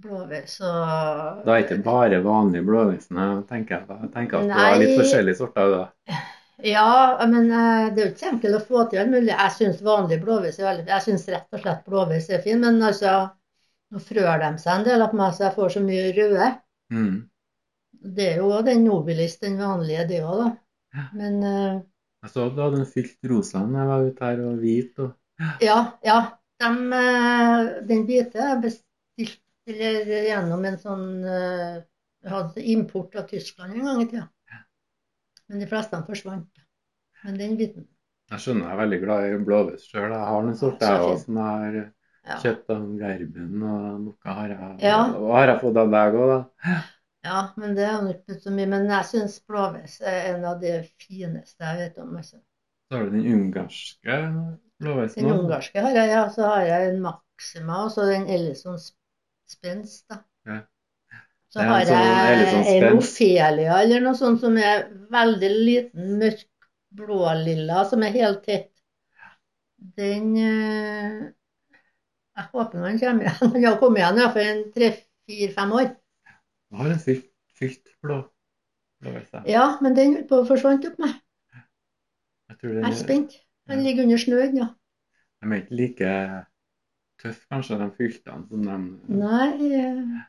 Blåveis 0.00 0.56
og 0.64 1.42
Da 1.44 1.54
er 1.54 1.64
ikke 1.64 1.80
bare 1.84 2.20
vanlig 2.24 2.62
blåveisen, 2.64 3.18
jeg 3.20 3.40
tenker 3.48 3.80
jeg. 3.80 4.10
Tenker 4.14 4.40
at 4.40 4.48
du 4.48 4.62
er 4.64 4.78
litt 4.80 4.94
forskjellige 5.00 5.40
sorter 5.40 5.74
da. 5.74 5.82
Ja, 6.64 7.16
men 7.28 7.48
eh, 7.48 7.90
det 7.94 8.02
er 8.02 8.06
jo 8.06 8.12
ikke 8.12 8.22
så 8.22 8.30
enkelt 8.34 8.56
å 8.58 8.62
få 8.68 8.84
til 8.88 9.02
alt 9.02 9.12
mulig. 9.12 9.32
Jeg 9.32 9.52
syns 9.56 9.82
vanlig 9.84 10.20
blåveis 10.24 10.58
er 10.60 10.66
veldig 10.68 10.90
Jeg 10.92 11.04
syns 11.06 11.28
rett 11.32 11.56
og 11.56 11.62
slett 11.62 11.86
blåveis 11.88 12.28
er 12.30 12.42
fin, 12.44 12.60
men 12.60 12.80
altså 12.84 13.14
Nå 13.90 13.98
frør 14.06 14.36
de 14.38 14.48
seg 14.62 14.70
en 14.76 14.84
del 14.86 15.02
av 15.02 15.14
meg, 15.18 15.32
så 15.34 15.48
jeg 15.48 15.54
får 15.56 15.72
så 15.74 15.80
mye 15.82 16.10
røde. 16.14 16.48
Mm. 16.94 17.14
Det 18.16 18.26
er 18.28 18.36
jo 18.38 18.60
den 18.62 18.84
nobilis, 18.86 19.32
den 19.42 19.56
vanlige, 19.58 20.04
det 20.12 20.20
òg, 20.22 20.44
da. 20.44 20.50
Ja. 20.94 21.06
Men 21.18 21.40
eh, 21.42 21.80
Jeg 22.22 22.30
så 22.36 22.44
du 22.54 22.60
hadde 22.62 22.78
en 22.84 22.92
fylt 22.92 23.30
rosa 23.32 23.64
når 23.64 23.80
jeg 23.80 23.90
var 23.90 24.06
ute 24.06 24.28
her, 24.28 24.44
og 24.46 24.62
hvit. 24.62 25.02
og 25.02 25.64
Ja, 25.64 25.80
ja. 26.06 26.20
De, 26.60 26.70
eh, 27.00 27.72
den 27.88 28.06
hvite 28.06 28.38
er 28.38 28.52
eller 28.60 28.78
gjennom 29.78 30.64
en 30.68 30.78
sånn 30.80 31.06
Vi 31.22 32.26
Jeg 32.26 32.32
hadde 32.34 32.64
import 32.74 33.14
av 33.16 33.28
Tyskland 33.30 33.72
en 33.78 33.86
gang 33.88 34.02
i 34.02 34.08
tida. 34.10 34.26
Men 35.48 35.62
de 35.62 35.66
fleste 35.70 35.96
de 35.96 36.06
forsvant. 36.06 36.60
Men 37.24 37.38
den 37.40 37.56
biten 37.56 37.86
Jeg 38.30 38.42
skjønner 38.44 38.68
jeg 38.68 38.74
er 38.74 38.80
veldig 38.82 38.98
glad 39.04 39.24
i 39.26 39.38
blåveis 39.46 39.86
sjøl. 39.88 40.10
Jeg 40.12 40.28
har 40.30 40.44
en 40.46 40.58
sorter 40.60 40.86
Så 40.86 40.92
jeg 40.92 41.08
òg 41.08 41.18
som 41.24 41.40
jeg 41.40 41.48
har 41.64 41.78
ja. 41.80 42.36
kjøpt 42.44 42.70
av 42.74 42.84
Gerben, 43.00 43.62
og 43.64 43.86
noe 44.04 44.34
har 44.36 44.52
jeg, 44.52 44.76
Ja. 44.84 44.98
har 45.32 45.48
jeg 45.54 45.60
fått 45.64 45.80
av 45.80 45.90
deg 45.96 46.18
òg, 46.20 46.28
da. 46.34 46.76
ja, 47.24 47.40
men 47.56 47.74
det 47.74 47.88
har 47.88 48.06
ikke 48.12 48.36
så 48.44 48.52
mye. 48.54 48.68
Men 48.76 48.86
jeg 48.92 49.08
syns 49.10 49.40
blåveis 49.48 49.96
er 50.04 50.34
en 50.34 50.44
av 50.52 50.60
de 50.60 50.76
fineste 51.00 51.64
jeg 51.64 51.80
vet 51.82 51.98
om. 52.04 52.14
Altså. 52.20 52.38
Så 52.90 52.96
har 52.98 53.08
du 53.08 53.16
den 53.16 53.26
ungarske 53.32 54.20
blåveisen 54.80 55.22
Den 55.24 55.32
også. 55.32 55.42
ungarske 55.44 55.80
har 55.88 55.96
jeg, 55.98 56.08
ja. 56.14 56.22
Så 56.36 56.46
har 56.52 56.62
jeg 56.68 56.92
en 56.94 57.02
Maxima 57.08 57.84
og 57.86 57.90
så 57.96 58.06
den 58.12 58.28
Ellison 58.28 58.78
Spence, 59.50 60.04
da. 60.10 60.20
Ja. 60.46 60.60
Så 61.50 61.64
har 61.66 61.80
en 61.80 61.88
sånn 61.88 62.04
jeg 62.06 62.34
Ellison 62.34 62.66
en. 62.70 62.98
Ophelia 63.00 63.78
eller 63.82 64.02
noe 64.04 64.18
sånt 64.18 64.42
som 64.42 64.58
er 64.60 64.84
veldig 65.10 65.50
liten, 65.50 66.12
mørk 66.20 66.46
blålilla, 66.94 67.84
som 67.90 68.04
er 68.06 68.14
helt 68.14 68.44
tett. 68.46 68.70
Den 69.98 70.34
eh, 70.38 71.30
Jeg 72.38 72.46
håper 72.52 72.84
han 72.84 73.00
kommer 73.00 73.26
igjen. 73.26 73.40
Han 73.54 73.64
har 73.64 73.78
kommet 73.80 74.02
igjen 74.02 74.20
ja, 74.22 74.28
for 74.34 74.60
tre-fire-fem 74.76 75.74
år. 75.80 75.88
Jeg 76.70 76.78
har 76.82 76.92
en 76.94 77.02
fylt, 77.02 77.26
fylt 77.58 77.94
blå. 78.04 78.20
Ja, 79.48 79.64
men 79.80 79.96
den 79.96 80.18
forsvant 80.28 80.84
opp 80.86 80.98
meg. 81.00 81.16
Jeg 82.50 82.58
tror 82.60 82.76
Jeg 82.76 82.86
er 82.90 82.98
spent. 82.98 83.36
Han 83.70 83.82
ligger 83.86 84.04
under 84.04 84.20
snøen, 84.20 84.56
ja. 84.58 84.68
de 85.40 85.50
er 85.50 85.62
ikke 85.62 85.78
like 85.78 86.14
tøffe, 87.20 87.46
kanskje, 87.52 87.78
de 87.80 87.88
fyltene 87.98 88.46
som 88.48 88.66
de 88.66 89.16
Nei, 89.20 89.70
eh, 89.80 90.20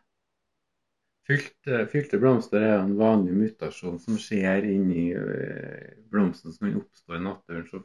Fylte, 1.30 1.86
fylte 1.92 2.18
blomster 2.20 2.64
er 2.66 2.72
jo 2.74 2.84
en 2.84 2.96
vanlig 3.00 3.36
mutasjon 3.38 4.00
som 4.02 4.18
skjer 4.20 4.66
inni 4.68 5.12
øh, 5.14 5.92
blomsten 6.12 6.52
som 6.56 6.72
oppstår 6.80 7.20
i 7.20 7.24
naturen. 7.24 7.68
Så 7.70 7.84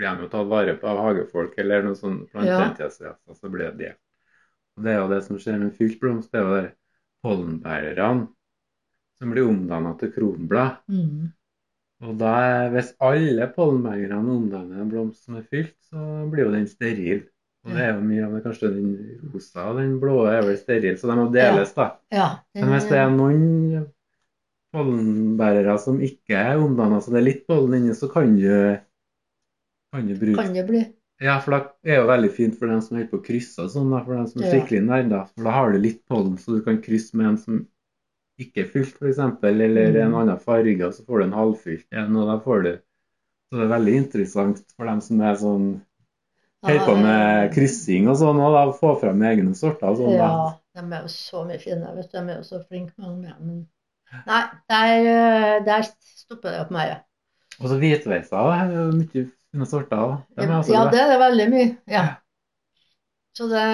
blir 0.00 0.16
de 0.16 0.24
jo 0.24 0.30
tatt 0.32 0.48
vare 0.48 0.74
på 0.80 0.88
av 0.88 1.02
hagefolk 1.04 1.58
eller 1.60 1.84
noen 1.84 1.98
sånne 1.98 2.28
planteentusiaster, 2.32 3.36
så 3.36 3.52
blir 3.52 3.68
det 3.68 3.84
delt. 3.84 4.00
Og 4.78 4.86
det 4.86 4.94
er 4.94 5.02
jo 5.02 5.10
det 5.10 5.20
som 5.26 5.40
skjer 5.42 5.60
med 5.60 5.76
fylt 5.76 5.98
blomst, 6.00 6.30
det 6.32 6.40
er 6.40 6.46
jo 6.46 6.56
der 6.56 6.70
pollenbærerne 7.20 8.30
som 9.20 9.34
blir 9.34 9.50
omdanna 9.50 9.92
til 10.00 10.14
kronblad. 10.14 10.80
mm. 10.88 11.28
Og 12.00 12.14
da, 12.16 12.32
hvis 12.72 12.94
alle 13.04 13.44
pollenbærerne 13.52 14.32
omdanner 14.32 14.80
en 14.80 14.88
blomst 14.88 15.26
som 15.26 15.36
er 15.36 15.44
fylt, 15.52 15.74
så 15.90 16.24
blir 16.32 16.46
jo 16.46 16.54
den 16.54 16.68
steril. 16.70 17.26
Og 17.66 17.72
det 17.76 17.82
er 17.84 17.90
jo 17.92 18.04
mye 18.08 18.24
av 18.24 18.34
det, 18.34 18.42
kanskje 18.46 18.70
den 18.72 18.92
rosa 19.34 19.66
og 19.68 19.80
den 19.80 19.96
blå 20.00 20.14
er 20.30 20.44
vel 20.46 20.56
steril, 20.56 20.94
så 20.96 21.10
de 21.10 21.16
må 21.18 21.26
deles, 21.34 21.72
da. 21.76 21.90
ja. 22.14 22.28
Den, 22.54 22.64
Men 22.64 22.72
hvis 22.76 22.86
det 22.88 23.00
er 23.02 23.10
noen 23.12 23.42
pollenbærere 24.74 25.74
som 25.82 25.98
ikke 26.04 26.38
er 26.38 26.62
omdanna, 26.62 27.00
så 27.02 27.12
det 27.12 27.20
er 27.20 27.26
litt 27.26 27.42
pollen 27.50 27.76
inni, 27.80 27.96
så 27.96 28.08
kan 28.12 28.32
du, 28.38 28.46
kan 29.92 30.08
du 30.08 30.14
bruke 30.16 30.40
kan 30.40 30.54
det 30.56 30.64
bli. 30.70 30.82
Ja, 31.20 31.34
for 31.44 31.52
det 31.52 31.92
er 31.92 31.98
jo 32.00 32.06
veldig 32.08 32.30
fint 32.32 32.54
for 32.56 32.70
dem 32.70 32.80
som 32.80 32.96
holder 32.96 33.10
på 33.10 33.18
å 33.20 33.24
krysse 33.26 33.66
og 33.66 33.72
sånn, 33.74 33.90
for 34.06 34.14
dem 34.16 34.28
som 34.30 34.40
er 34.40 34.54
skikkelig 34.54 34.80
nerder. 34.86 35.26
For 35.34 35.48
da 35.50 35.56
har 35.58 35.74
du 35.74 35.82
litt 35.82 36.00
pollen, 36.08 36.38
så 36.40 36.56
du 36.56 36.62
kan 36.64 36.80
krysse 36.80 37.18
med 37.18 37.28
en 37.34 37.38
som 37.42 37.58
ikke 38.40 38.62
er 38.64 38.70
fylt, 38.72 38.96
f.eks., 38.96 39.18
eller 39.50 39.98
en 40.00 40.14
Mm. 40.14 40.16
annen 40.22 40.40
farge, 40.40 40.80
og 40.86 40.94
så 40.96 41.04
får 41.04 41.18
du 41.20 41.24
en 41.26 41.36
halvfylt 41.36 41.86
en, 41.92 42.16
og 42.16 42.30
da 42.30 42.38
får 42.40 42.62
du 42.64 42.70
Så 43.50 43.58
det 43.58 43.64
er 43.66 43.72
veldig 43.74 43.94
interessant 43.98 44.60
for 44.76 44.86
dem 44.86 45.00
som 45.02 45.20
er 45.26 45.34
sånn 45.34 45.64
holder 46.66 46.86
på 46.86 46.94
med 47.00 47.52
kryssing 47.54 48.08
og 48.10 48.16
sånn, 48.20 48.40
og 48.42 48.56
da 48.56 48.64
få 48.76 48.94
fram 49.00 49.22
egne 49.26 49.54
sorter 49.56 49.92
og 49.92 50.00
sånn. 50.00 50.14
Ja, 50.16 50.30
de 50.76 50.86
er 50.86 51.04
jo 51.04 51.12
så 51.12 51.44
mye 51.48 51.60
fine. 51.62 51.92
Vet 51.96 52.10
du. 52.10 52.16
De 52.18 52.24
er 52.24 52.40
jo 52.40 52.46
så 52.46 52.62
flinke, 52.64 52.94
mange 53.00 53.32
av 53.32 53.38
Men 53.40 53.62
nei, 54.26 54.40
der, 54.72 55.10
eh, 55.12 55.58
der 55.66 55.86
stopper 55.88 56.52
det 56.52 56.64
opp 56.64 56.74
meg. 56.74 56.98
Og 57.60 57.68
så 57.70 57.78
hvitveiser 57.80 58.52
er 58.56 58.74
jo 58.74 58.88
mye 58.96 59.24
fine 59.28 59.68
sorter. 59.68 60.18
De 60.36 60.46
er 60.46 60.56
også 60.58 60.76
Ja, 60.76 60.84
det 60.92 61.00
er 61.00 61.14
det 61.14 61.22
veldig 61.24 61.48
mye. 61.54 61.70
Ja. 61.90 62.04
Så 63.36 63.46
det, 63.48 63.64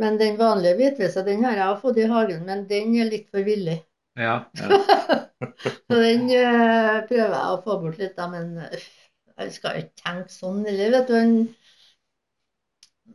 men 0.00 0.18
den 0.18 0.38
vanlige 0.40 0.78
hvitveisa 0.78 1.22
den 1.26 1.44
har 1.44 1.58
jeg 1.58 1.80
fått 1.82 2.00
i 2.00 2.08
hagen, 2.10 2.46
men 2.48 2.64
den 2.70 2.94
er 2.98 3.10
litt 3.10 3.28
for 3.30 3.44
villig. 3.46 3.82
Ja, 4.18 4.42
ja. 4.58 4.78
Så 5.90 5.98
den 5.98 6.28
eh, 6.30 7.02
prøver 7.08 7.34
jeg 7.34 7.52
å 7.52 7.62
få 7.64 7.76
bort 7.82 7.98
litt, 8.00 8.14
da, 8.16 8.28
men 8.30 8.54
jeg 8.62 9.52
skal 9.54 9.80
ikke 9.82 10.02
tenke 10.02 10.32
sånn 10.32 10.62
heller, 10.66 10.94
vet 10.96 11.10
du. 11.10 11.61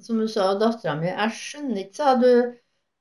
Som 0.04 0.22
du 0.22 0.28
sa, 0.32 0.52
dattera 0.60 0.96
mi, 1.00 1.10
jeg 1.10 1.38
skjønner 1.38 1.84
ikke, 1.84 1.98
sa 1.98 2.16
du. 2.22 2.32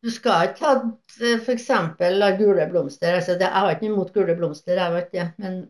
Du 0.04 0.12
skal 0.12 0.50
ikke 0.50 0.64
ha 0.64 0.72
f.eks. 0.76 1.44
for 1.46 1.52
eksempel 1.56 2.24
gule 2.38 2.66
blomster. 2.70 3.16
Altså, 3.18 3.34
det, 3.34 3.48
jeg 3.48 3.64
har 3.64 3.74
ikke 3.74 3.88
noe 3.88 3.94
imot 3.94 4.14
gule 4.14 4.36
blomster, 4.38 4.78
jeg 4.78 4.94
vet 4.94 5.12
det, 5.16 5.26
men 5.42 5.60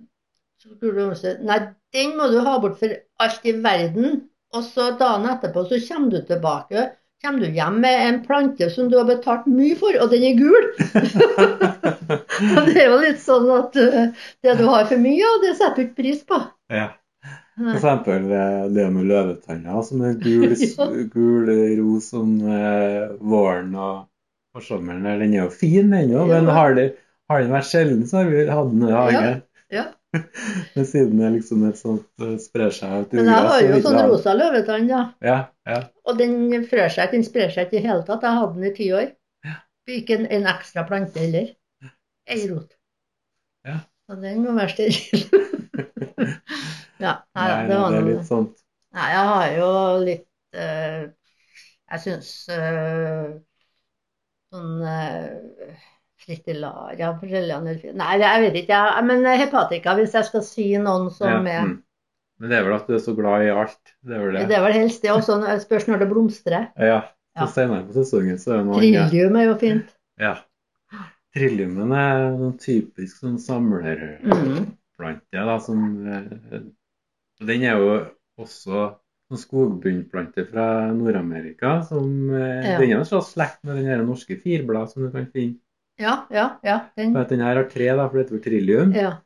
gule 0.81 0.95
blomster 0.99 1.39
Nei, 1.47 1.61
den 1.95 2.17
må 2.19 2.29
du 2.33 2.41
ha 2.45 2.57
bort 2.63 2.79
for 2.81 2.97
alt 3.23 3.47
i 3.49 3.55
verden. 3.65 4.27
Og 4.55 4.65
så 4.65 4.93
dagen 5.01 5.27
etterpå 5.31 5.67
så 5.71 5.81
kommer 5.89 6.15
du 6.15 6.21
tilbake. 6.27 6.91
Kommer 7.25 7.47
du 7.47 7.57
hjem 7.57 7.81
med 7.81 8.03
en 8.09 8.21
plante 8.27 8.69
som 8.71 8.91
du 8.91 8.99
har 8.99 9.09
betalt 9.09 9.47
mye 9.49 9.77
for, 9.79 9.97
og 10.03 10.13
den 10.13 10.27
er 10.29 10.37
gul. 10.39 10.69
Det 12.67 12.77
er 12.77 12.91
jo 12.91 12.99
litt 13.01 13.23
sånn 13.23 13.49
at 13.55 13.77
eh, 13.81 14.13
det 14.45 14.59
du 14.61 14.67
har 14.69 14.85
for 14.87 15.01
mye 15.01 15.25
av, 15.25 15.39
det 15.43 15.55
setter 15.57 15.79
du 15.79 15.85
ikke 15.87 16.03
pris 16.03 16.21
på. 16.29 16.39
ja. 16.71 16.91
Eksempel 17.57 18.27
eh, 18.37 18.67
det 18.77 18.85
med 18.93 19.09
løvetanner, 19.09 19.81
som 19.87 20.03
er 20.05 20.19
gul, 20.21 20.53
Ja. 20.79 20.89
gul 21.13 21.51
ros 21.81 22.11
om 22.17 22.37
eh, 22.45 23.15
våren 23.21 23.75
og 23.75 24.07
forsommeren. 24.57 25.05
der. 25.09 25.23
Den 25.25 25.35
er 25.35 25.45
jo 25.47 25.51
fin, 25.53 25.93
ennå, 25.93 26.27
ja. 26.27 26.27
men 26.35 26.51
har, 26.53 26.77
det, 26.77 26.91
har 27.31 27.45
den 27.45 27.55
vært 27.55 27.71
sjelden, 27.71 28.05
så 28.09 28.21
har 28.23 28.33
vi 28.33 28.45
hatt 28.51 28.73
den 28.75 28.89
i 28.89 28.93
hagen. 28.93 29.43
Ja. 29.73 29.87
Men 30.75 30.87
siden 30.87 31.19
det 31.21 31.31
liksom 31.35 31.65
et 31.69 31.77
sånt 31.77 32.23
eh, 32.25 32.37
sprer 32.41 32.71
seg 32.73 33.03
ut 33.03 33.17
Men 33.19 33.27
jeg 33.29 33.49
har 33.51 33.65
jo 33.67 33.81
sånn 33.85 33.99
rosa 34.07 34.33
løvetann, 34.37 34.87
ja. 34.89 35.03
Ja, 35.25 35.39
ja. 35.69 35.81
Og 36.09 36.17
den 36.21 36.65
frør 36.71 36.89
seg 36.93 37.09
ikke, 37.09 37.19
den 37.19 37.27
sprer 37.27 37.53
seg 37.53 37.67
ikke 37.67 37.81
i 37.83 37.85
hele 37.85 38.05
tatt. 38.07 38.25
Jeg 38.25 38.39
hadde 38.39 38.57
den 38.57 38.69
i 38.71 38.73
ti 38.77 38.87
år. 38.97 39.11
Ikke 39.97 40.17
en, 40.17 40.25
en 40.33 40.49
ekstra 40.51 40.87
plante 40.89 41.21
heller. 41.21 41.51
Ei 42.33 42.41
rot. 42.49 42.73
Ja. 43.67 43.81
Og 44.11 44.23
den 44.23 44.41
må 44.47 44.55
være 44.57 44.73
steril. 44.73 45.27
Ja, 47.03 47.13
nei, 47.37 47.49
Nei, 47.49 47.59
det 47.69 47.81
var 47.81 47.93
det 47.93 47.99
er 47.99 48.09
litt 48.11 48.29
sånt. 48.29 48.63
Nei, 48.97 49.09
jeg 49.13 49.31
har 49.31 49.51
jo 49.53 49.71
litt 50.07 50.57
eh, 50.57 51.03
Jeg 51.93 52.03
syns 52.03 52.31
uh, 52.51 53.35
sånn 54.55 54.79
uh, 54.83 55.83
fritillaria. 56.27 57.13
Nei, 57.21 58.13
jeg 58.23 58.45
vet 58.47 58.61
ikke, 58.63 58.79
jeg. 58.79 59.09
Men 59.11 59.29
hepatika, 59.43 59.95
hvis 59.99 60.17
jeg 60.17 60.31
skal 60.31 60.47
si 60.47 60.71
noen 60.81 61.11
som 61.15 61.29
Ja, 61.31 61.43
er 61.43 61.69
mm. 61.69 61.77
Men 62.37 62.53
det 62.53 62.57
er 62.59 62.67
vel 62.67 62.75
at 62.77 62.89
du 62.89 62.97
er 62.97 63.01
så 63.01 63.15
glad 63.17 63.47
i 63.47 63.53
alt. 63.53 63.95
Det 64.05 64.17
er 64.17 64.25
vel 64.25 64.35
det. 64.37 64.49
Det 64.51 64.57
er 64.59 64.65
vel 64.67 64.75
helst 64.77 65.05
det 65.05 65.13
også. 65.13 65.39
Spørs 65.63 65.87
når 65.89 66.03
det 66.03 66.09
blomstrer. 66.11 66.67
Ja. 66.77 66.99
Så 67.37 67.47
senere 67.53 67.85
på 67.85 67.97
sesongen 67.97 68.39
så 68.41 68.55
er 68.55 68.61
det 68.61 68.67
noe. 68.69 68.81
Trillium 68.81 69.39
er 69.41 69.47
jo 69.49 69.55
fint. 69.61 69.95
Ja. 70.21 70.35
Trilliumen 71.37 71.93
er 71.97 72.23
en 72.31 72.55
typisk 72.61 73.21
sånn 73.21 73.37
samlerplante, 73.41 75.33
Mm. 75.37 75.61
som 75.65 75.83
eh, 76.09 76.61
Den 77.41 77.63
er 77.69 77.77
jo 77.81 77.91
også 78.41 78.87
en 79.33 79.37
skogbunnplante 79.41 80.45
fra 80.49 80.93
Nord-Amerika. 80.95 81.83
som 81.89 82.31
eh, 82.31 82.65
Ja. 82.73 82.79
Den 82.79 82.93
er 82.93 82.99
en 83.01 83.05
slags 83.05 83.33
slekt 83.35 83.65
med 83.65 83.77
den 83.77 83.87
her 83.91 84.03
norske 84.07 84.37
firblad 84.41 84.89
som 84.91 85.03
du 85.05 85.11
kan 85.11 85.27
finne. 85.33 85.59
Ja, 85.99 86.27
ja, 86.31 86.59
ja. 86.65 86.81
Den, 86.97 87.13
Den 87.15 87.41
her 87.41 87.57
har 87.57 87.69
tre, 87.71 87.87
da, 87.97 88.07
for 88.09 88.19
det 88.19 88.27
heter 88.31 88.43
trillium. 88.51 88.93
ja. 88.95 89.17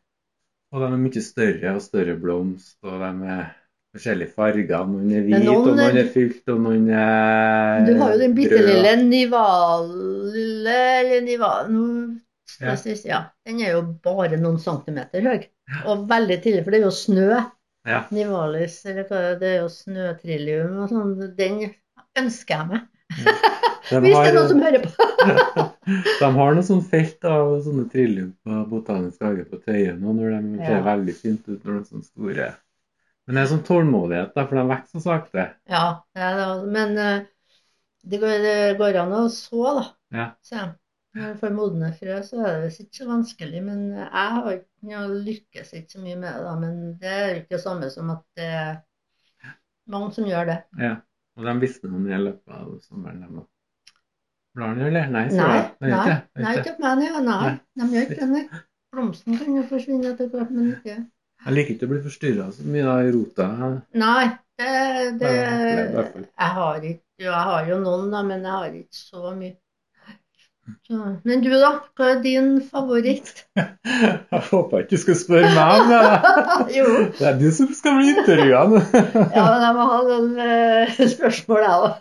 Og 0.73 0.81
de 0.81 0.87
er 0.87 1.01
mye 1.03 1.21
større 1.21 1.71
og 1.75 1.83
større 1.83 2.15
blomst, 2.15 2.77
og 2.87 3.01
de 3.03 3.27
er 3.27 3.47
forskjellige 3.91 4.31
farger. 4.37 4.85
Noen 4.87 5.11
er 5.11 5.25
hvit, 5.27 5.43
noen 5.45 5.69
og 5.73 5.77
noen 5.81 5.97
er- 5.99 6.11
fylt, 6.15 6.45
og 6.49 6.61
noen 6.63 6.85
er 6.95 7.87
Du 7.89 7.97
har 7.99 8.13
jo 8.13 8.19
den 8.21 8.37
bitte 8.37 8.61
lille 8.63 8.93
nivale 9.03 10.31
Eller 10.31 11.21
nival... 11.27 11.71
nå 11.75 12.21
Ja. 12.61 12.75
Ja. 13.05 13.19
Den 13.47 13.61
er 13.65 13.73
jo 13.73 13.83
bare 14.05 14.37
noen 14.37 14.59
centimeter 14.59 15.23
høy. 15.27 15.45
Og 15.87 16.07
veldig 16.11 16.39
tidlig, 16.43 16.63
for 16.65 16.71
det 16.71 16.81
er 16.81 16.85
jo 16.85 16.91
snø. 16.95 17.41
Ja. 17.89 18.03
Nivalis, 18.13 18.81
eller 18.87 19.07
hva 19.09 19.19
det 19.21 19.29
er, 19.31 19.37
det 19.41 19.51
er 19.51 19.59
jo 19.63 19.69
snøtrillium 19.73 20.81
og 20.85 20.91
sånn. 20.93 21.13
Den 21.39 21.61
ønsker 22.21 22.57
jeg 22.57 22.69
meg. 22.73 22.89
De 23.91 23.99
Hvis 24.05 24.15
det 24.15 24.29
er 24.29 24.37
noen 24.37 24.51
som 24.53 24.61
hører 24.63 24.85
på. 24.85 25.07
De 26.21 26.27
har 26.37 26.53
noe 26.55 26.67
sånn 26.67 26.83
felt 26.87 27.25
av 27.27 27.57
sånne 27.65 27.87
trillium 27.91 28.29
på 28.47 28.59
Botanisk 28.71 29.25
hage 29.25 29.47
på 29.51 29.59
Tøyen, 29.65 30.03
og 30.05 30.19
når 30.19 30.37
de 30.37 30.61
ser 30.61 30.77
Ja. 30.77 30.83
veldig 30.87 31.15
fint 31.17 31.49
ut 31.49 31.65
når 31.65 31.73
de 31.73 31.79
er 31.81 31.89
sånne 31.89 32.07
store. 32.07 32.51
Men 33.27 33.37
det 33.37 33.43
er 33.43 33.51
sånn 33.51 33.65
tålmodighet, 33.67 34.31
da, 34.37 34.45
for 34.47 34.61
de 34.61 34.65
vokser 34.71 35.01
så 35.01 35.03
sakte. 35.07 35.47
Ja, 35.71 35.83
det. 36.15 36.29
Men 36.77 36.95
eh, 36.99 37.25
det 38.11 38.21
går, 38.23 38.37
det 38.45 38.55
går 38.79 39.01
an 39.03 39.17
å 39.19 39.25
så, 39.35 39.65
da. 39.81 39.85
Ja. 40.15 40.29
Så, 40.47 40.69
får 41.41 41.55
modne 41.55 41.91
frø, 41.99 42.21
så 42.23 42.41
er 42.45 42.53
det 42.55 42.65
visst 42.69 42.85
ikke 42.85 43.01
så 43.01 43.09
vanskelig. 43.09 43.63
Men 43.67 43.87
jeg 43.99 44.27
har 44.37 44.51
ikke 44.55 45.05
lykkes 45.29 45.73
ikke 45.79 45.97
så 45.97 46.03
mye 46.05 46.19
med 46.21 46.29
det, 46.31 46.43
da. 46.47 46.57
Men 46.61 46.81
det 47.01 47.15
er 47.15 47.37
ikke 47.41 47.57
det 47.57 47.63
samme 47.65 47.91
som 47.93 48.13
at 48.15 48.25
det 48.39 48.51
er 48.61 48.75
mange 49.91 50.13
som 50.15 50.29
gjør 50.29 50.53
det. 50.53 50.59
Ja. 50.79 50.97
Og 51.39 51.47
de 51.47 51.55
visste 51.63 51.89
noe 51.91 52.11
i 52.11 52.21
løpet 52.21 52.53
av 52.55 52.75
sommeren, 52.85 53.23
de. 53.25 53.47
Blar 54.55 54.75
de, 54.75 54.87
eller? 54.91 55.07
Nei, 55.15 55.29
så 55.31 55.39
Nei, 55.39 55.55
jeg. 55.55 55.69
Nei, 55.81 55.91
det 55.91 56.43
nei, 56.45 56.55
ikke. 56.59 56.75
meg, 56.83 57.01
nei. 57.01 57.23
nei. 57.27 57.39
Nei. 57.47 57.55
De 57.81 57.89
gjør 57.95 58.11
ikke 58.11 58.29
det. 58.35 58.45
Blomsten 58.91 59.39
kan 59.39 59.55
jo 59.55 59.63
forsvinne 59.71 60.11
etter 60.11 60.31
hvert, 60.33 60.51
men 60.51 60.73
ikke 60.75 60.97
Jeg 60.97 61.55
liker 61.55 61.77
ikke 61.77 61.87
å 61.87 61.91
bli 61.93 62.01
forstyrra 62.05 62.49
så 62.53 62.67
mye 62.67 62.87
av 62.91 63.07
i 63.07 63.13
rota. 63.15 63.47
Nei, 64.03 64.25
det, 64.59 64.73
det 65.21 65.31
Ja, 65.31 65.53
det. 66.03 66.25
Jeg 66.27 66.55
har 66.59 66.83
ikke 66.83 67.07
jo, 67.21 67.29
Jeg 67.31 67.47
har 67.51 67.69
jo 67.71 67.79
noen, 67.85 68.11
da, 68.13 68.23
men 68.27 68.43
jeg 68.45 68.57
har 68.57 68.75
ikke 68.81 68.99
så 68.99 69.33
mye. 69.37 69.55
Så, 70.87 70.99
men 71.27 71.43
du, 71.45 71.51
da? 71.53 71.71
Hva 71.99 72.09
er 72.15 72.21
din 72.25 72.49
favoritt? 72.65 73.33
Jeg 74.31 74.43
håpa 74.51 74.83
ikke 74.83 74.95
du 74.95 75.03
skulle 75.03 75.21
spørre 75.21 75.51
meg 75.57 75.75
om 75.75 75.91
det. 75.91 76.01
Det 77.21 77.27
er 77.29 77.37
du 77.41 77.49
som 77.55 77.69
skal 77.77 77.99
bli 77.99 78.13
intervjua 78.15 78.63
nå. 78.71 78.81
Ja, 79.37 79.45
men 79.45 79.65
jeg 79.65 79.75
må 79.77 79.87
ha 79.91 80.01
noen 80.07 80.31
eh, 80.45 81.03
spørsmål, 81.13 81.61
jeg 81.67 81.77
òg. 81.81 81.93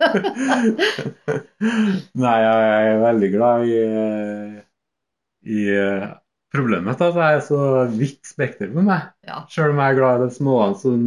Nei, 2.23 2.37
jeg 2.45 2.89
er 2.93 3.03
veldig 3.03 3.29
glad 3.33 3.67
i, 3.67 3.77
eh, 3.89 4.57
i 5.49 5.67
eh, 5.75 6.07
Problemet 6.49 7.01
er 7.01 7.11
at 7.11 7.19
jeg 7.19 7.35
er 7.37 7.43
så 7.45 7.63
vidt 7.93 8.25
spekter 8.25 8.71
med 8.73 8.87
meg. 8.87 9.11
Ja. 9.27 9.43
Selv 9.53 9.75
om 9.75 9.81
jeg 9.83 9.93
er 9.93 9.99
glad 9.99 10.15
i 10.17 10.23
de 10.23 10.33
små 10.33 10.55
som 10.81 11.03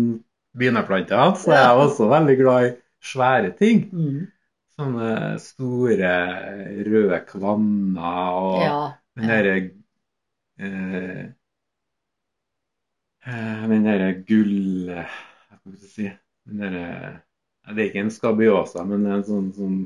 begynnerplantene, 0.54 1.32
så 1.40 1.50
er 1.56 1.64
jeg 1.64 1.80
også 1.86 2.06
veldig 2.12 2.36
glad 2.38 2.68
i 2.68 2.74
svære 3.02 3.50
ting. 3.58 3.88
Mm. 3.90 4.28
Sånne 4.72 5.08
store 5.42 6.12
røde 6.88 7.20
kvanner 7.28 8.40
og 8.40 8.62
ja. 8.64 8.76
den 9.18 9.30
derre 9.32 9.56
eh, 10.62 11.30
Eh, 13.26 13.68
Den 13.70 13.84
derre 13.86 14.12
gull... 14.26 14.88
Hva 14.90 15.58
skal 15.58 15.74
vi 15.74 15.90
si? 15.90 16.06
Den 16.48 16.62
derre 16.64 16.86
Det 17.70 17.78
er 17.78 17.90
ikke 17.90 18.02
en 18.02 18.10
skabiosa, 18.10 18.82
men 18.88 19.04
en 19.06 19.26
sånn, 19.26 19.50
sånn 19.54 19.76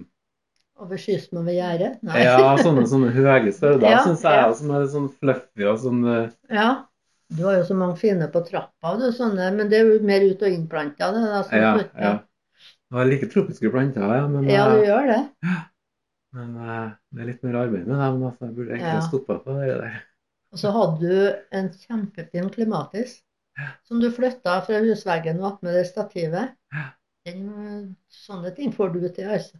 Over 0.81 1.01
kysten 1.01 1.41
over 1.41 1.53
gjerdet? 1.57 1.99
Ja, 2.05 2.55
sånne, 2.61 2.87
sånne 2.89 3.13
høye 3.13 3.53
stauder 3.53 3.91
Ja, 3.91 4.03
syns 4.05 4.25
jeg 4.25 4.41
ja. 4.41 4.53
som 4.57 4.73
er 4.77 4.87
sånn 4.93 5.11
fluffy 5.21 5.69
og 5.69 5.81
sånn 5.85 6.05
eh, 6.13 6.29
Ja. 6.53 6.69
Du 7.37 7.43
har 7.43 7.57
jo 7.59 7.65
så 7.67 7.75
mange 7.75 7.99
fine 7.99 8.29
på 8.31 8.41
trappa, 8.47 8.93
du, 9.01 9.09
sånne, 9.13 9.49
men 9.57 9.69
det 9.69 9.81
er 9.81 9.89
jo 9.89 9.97
mer 10.07 10.23
ut- 10.23 10.45
og 10.47 10.53
innplanta. 10.53 11.09
Det, 11.11 11.23
da, 11.27 11.41
sånn, 11.43 11.59
Ja, 11.59 11.73
ja. 11.99 12.13
Det 12.87 12.95
var 12.99 13.09
like 13.11 13.27
tropiske 13.33 13.71
planter, 13.73 14.05
ja. 14.15 14.27
Men, 14.31 14.47
ja, 14.51 14.67
du 14.71 14.77
eh, 14.79 14.87
gjør 14.87 15.09
det. 15.11 15.21
men 16.37 16.57
eh, 16.63 16.91
det 17.11 17.23
er 17.25 17.31
litt 17.33 17.47
mer 17.47 17.59
arbeid 17.65 17.87
med 17.89 17.99
dem. 17.99 18.21
Altså, 18.29 18.47
jeg 18.47 18.55
burde 18.59 18.77
egentlig 18.77 18.95
Ja. 18.95 19.07
stoppa 19.09 19.39
på 19.43 19.57
det 19.59 19.71
der. 19.81 19.97
Og 20.55 20.61
så 20.63 20.71
hadde 20.73 21.01
du 21.03 21.57
en 21.59 21.71
kjempefin 21.75 22.51
klimatis 22.55 23.19
som 23.89 24.01
du 24.01 24.11
flytta 24.13 24.61
fra 24.65 24.79
husveggen 24.85 25.41
og 25.43 25.49
opp 25.51 25.63
med 25.67 25.75
det 25.75 25.87
stativet. 25.89 26.55
Ja. 26.73 26.85
Den, 27.27 27.97
sånne 28.13 28.53
ting 28.55 28.71
får 28.75 28.93
du 28.95 29.01
til, 29.09 29.33
altså. 29.35 29.59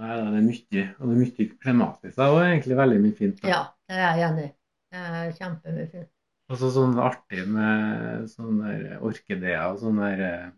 Nei, 0.00 0.14
det 0.16 0.38
er 0.40 0.46
mye. 0.46 0.84
Og 0.98 1.10
det 1.10 1.14
er 1.14 1.20
mye 1.20 1.46
klematisk. 1.62 2.14
Det 2.16 2.30
var 2.34 2.46
egentlig 2.46 2.78
veldig 2.78 2.98
mye 3.04 3.16
fint. 3.18 3.40
da. 3.42 3.48
Ja, 3.52 3.60
det 3.90 3.98
er 3.98 4.16
jeg 4.18 4.26
enig 4.30 4.46
i. 4.48 4.52
Er 5.00 5.32
kjempemye 5.38 5.86
fint. 5.90 6.10
Og 6.50 6.58
så 6.58 6.70
sånn 6.74 6.96
artig 6.98 7.44
med 7.46 8.26
sånne 8.32 8.98
orkideer 9.06 9.68
og 9.68 9.78
sånne 9.82 10.08
der 10.10 10.24
eh, 10.26 10.48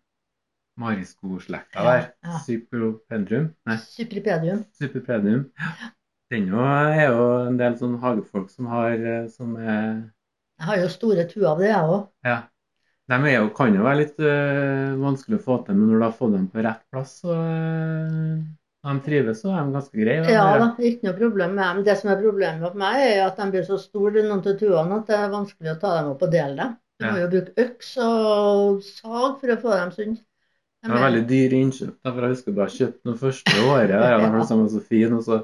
mariskoslekta 0.80 1.82
Ja, 1.82 1.90
der. 1.90 2.06
ja. 2.24 2.38
Cypropendrum. 2.46 3.50
Nei, 3.68 3.76
Cypripedium. 3.76 4.62
Superpedium. 4.78 5.44
Den 6.32 6.46
jo 6.48 6.62
er 6.64 7.10
jo 7.12 7.26
en 7.50 7.58
del 7.60 7.76
sånn 7.76 7.98
hagefolk 8.00 8.48
som 8.50 8.70
har 8.72 8.94
eh, 8.96 9.26
som 9.28 9.52
er 9.60 10.08
Jeg 10.62 10.68
har 10.70 10.80
jo 10.80 10.88
store 10.88 11.26
tuer 11.28 11.50
av 11.50 11.60
det, 11.60 11.68
jeg 11.72 11.92
òg. 11.92 12.08
Ja. 12.24 12.38
De 13.10 13.18
er 13.28 13.34
jo, 13.34 13.48
kan 13.52 13.74
jo 13.74 13.82
være 13.84 13.98
litt 13.98 14.20
øh, 14.22 14.96
vanskelig 15.02 15.40
å 15.40 15.44
få 15.44 15.58
til, 15.66 15.76
men 15.76 15.90
når 15.90 15.98
du 15.98 16.04
har 16.06 16.16
fått 16.16 16.32
dem 16.36 16.48
på 16.48 16.62
rett 16.64 16.84
plass, 16.88 17.16
så 17.20 17.34
øh, 17.34 18.36
de 18.86 18.94
trives, 19.04 19.42
så 19.42 19.50
er 19.52 19.66
de 19.66 19.74
ganske 19.76 19.98
greie. 19.98 20.22
Ja 20.30 20.46
da, 20.58 20.68
ikke 20.78 21.08
noe 21.08 21.18
problem 21.18 21.56
med 21.58 21.64
dem. 21.66 21.82
Det 21.86 21.98
som 22.00 22.12
er 22.14 22.22
problemet 22.22 22.64
for 22.64 22.78
meg, 22.78 23.02
er 23.10 23.24
at 23.26 23.36
de 23.42 23.48
blir 23.52 23.66
så 23.66 23.76
store, 23.82 24.22
noen 24.22 24.40
av 24.40 24.56
tuene, 24.58 25.00
at 25.02 25.10
det 25.10 25.18
er 25.18 25.34
vanskelig 25.34 25.74
å 25.74 25.80
ta 25.82 25.92
dem 25.98 26.12
opp 26.14 26.24
og 26.26 26.32
dele 26.32 26.56
dem. 26.62 26.72
Du 27.02 27.08
må 27.10 27.18
jo 27.18 27.28
bruke 27.32 27.64
øks 27.66 27.92
og 28.06 28.82
sag 28.86 29.40
for 29.42 29.52
å 29.52 29.58
få 29.62 29.72
dem 29.74 29.92
sunne. 29.98 30.20
Det 30.82 30.90
var 30.90 31.04
veldig 31.06 31.24
dyre 31.30 31.58
innkjøp. 31.62 31.96
Derfor 32.02 32.24
Jeg 32.26 32.34
husker 32.36 32.54
bare 32.56 32.74
kjøpte 32.76 33.08
den 33.10 33.18
første 33.20 33.56
året. 33.72 33.90
Jeg 33.90 34.20
Ja. 34.22 34.44
sånn 34.50 34.62
var 34.64 34.70
så 34.72 34.80
fin, 34.82 35.12
og 35.14 35.22
så 35.26 35.36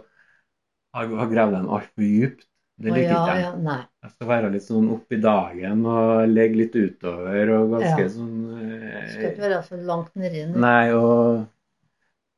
har 0.95 1.05
jeg 1.07 1.31
gravd 1.35 1.53
den 1.59 1.69
altfor 1.69 2.03
dypt. 2.03 2.45
Det 2.79 2.93
liker 2.95 3.11
ja, 3.11 3.19
ikke 3.25 3.35
jeg. 3.35 3.43
ja, 3.43 3.53
nei. 3.59 3.79
Jeg 4.05 4.11
skal 4.15 4.29
være 4.29 4.51
litt 4.55 4.63
sånn 4.63 4.89
opp 4.95 5.13
i 5.15 5.17
dagen 5.19 5.81
og 5.91 6.29
legge 6.31 6.59
litt 6.61 6.77
utover 6.79 7.51
og 7.57 7.73
ganske 7.75 8.05
Ja. 8.05 8.11
sånn 8.15 8.35
eh, 8.55 9.09
skal 9.11 9.31
ikke 9.33 9.43
være 9.49 9.63
for 9.67 9.77
langt 9.89 10.13
nedi. 10.15 10.45
nå. 10.47 10.59
Nei, 10.63 10.93
og 10.95 11.47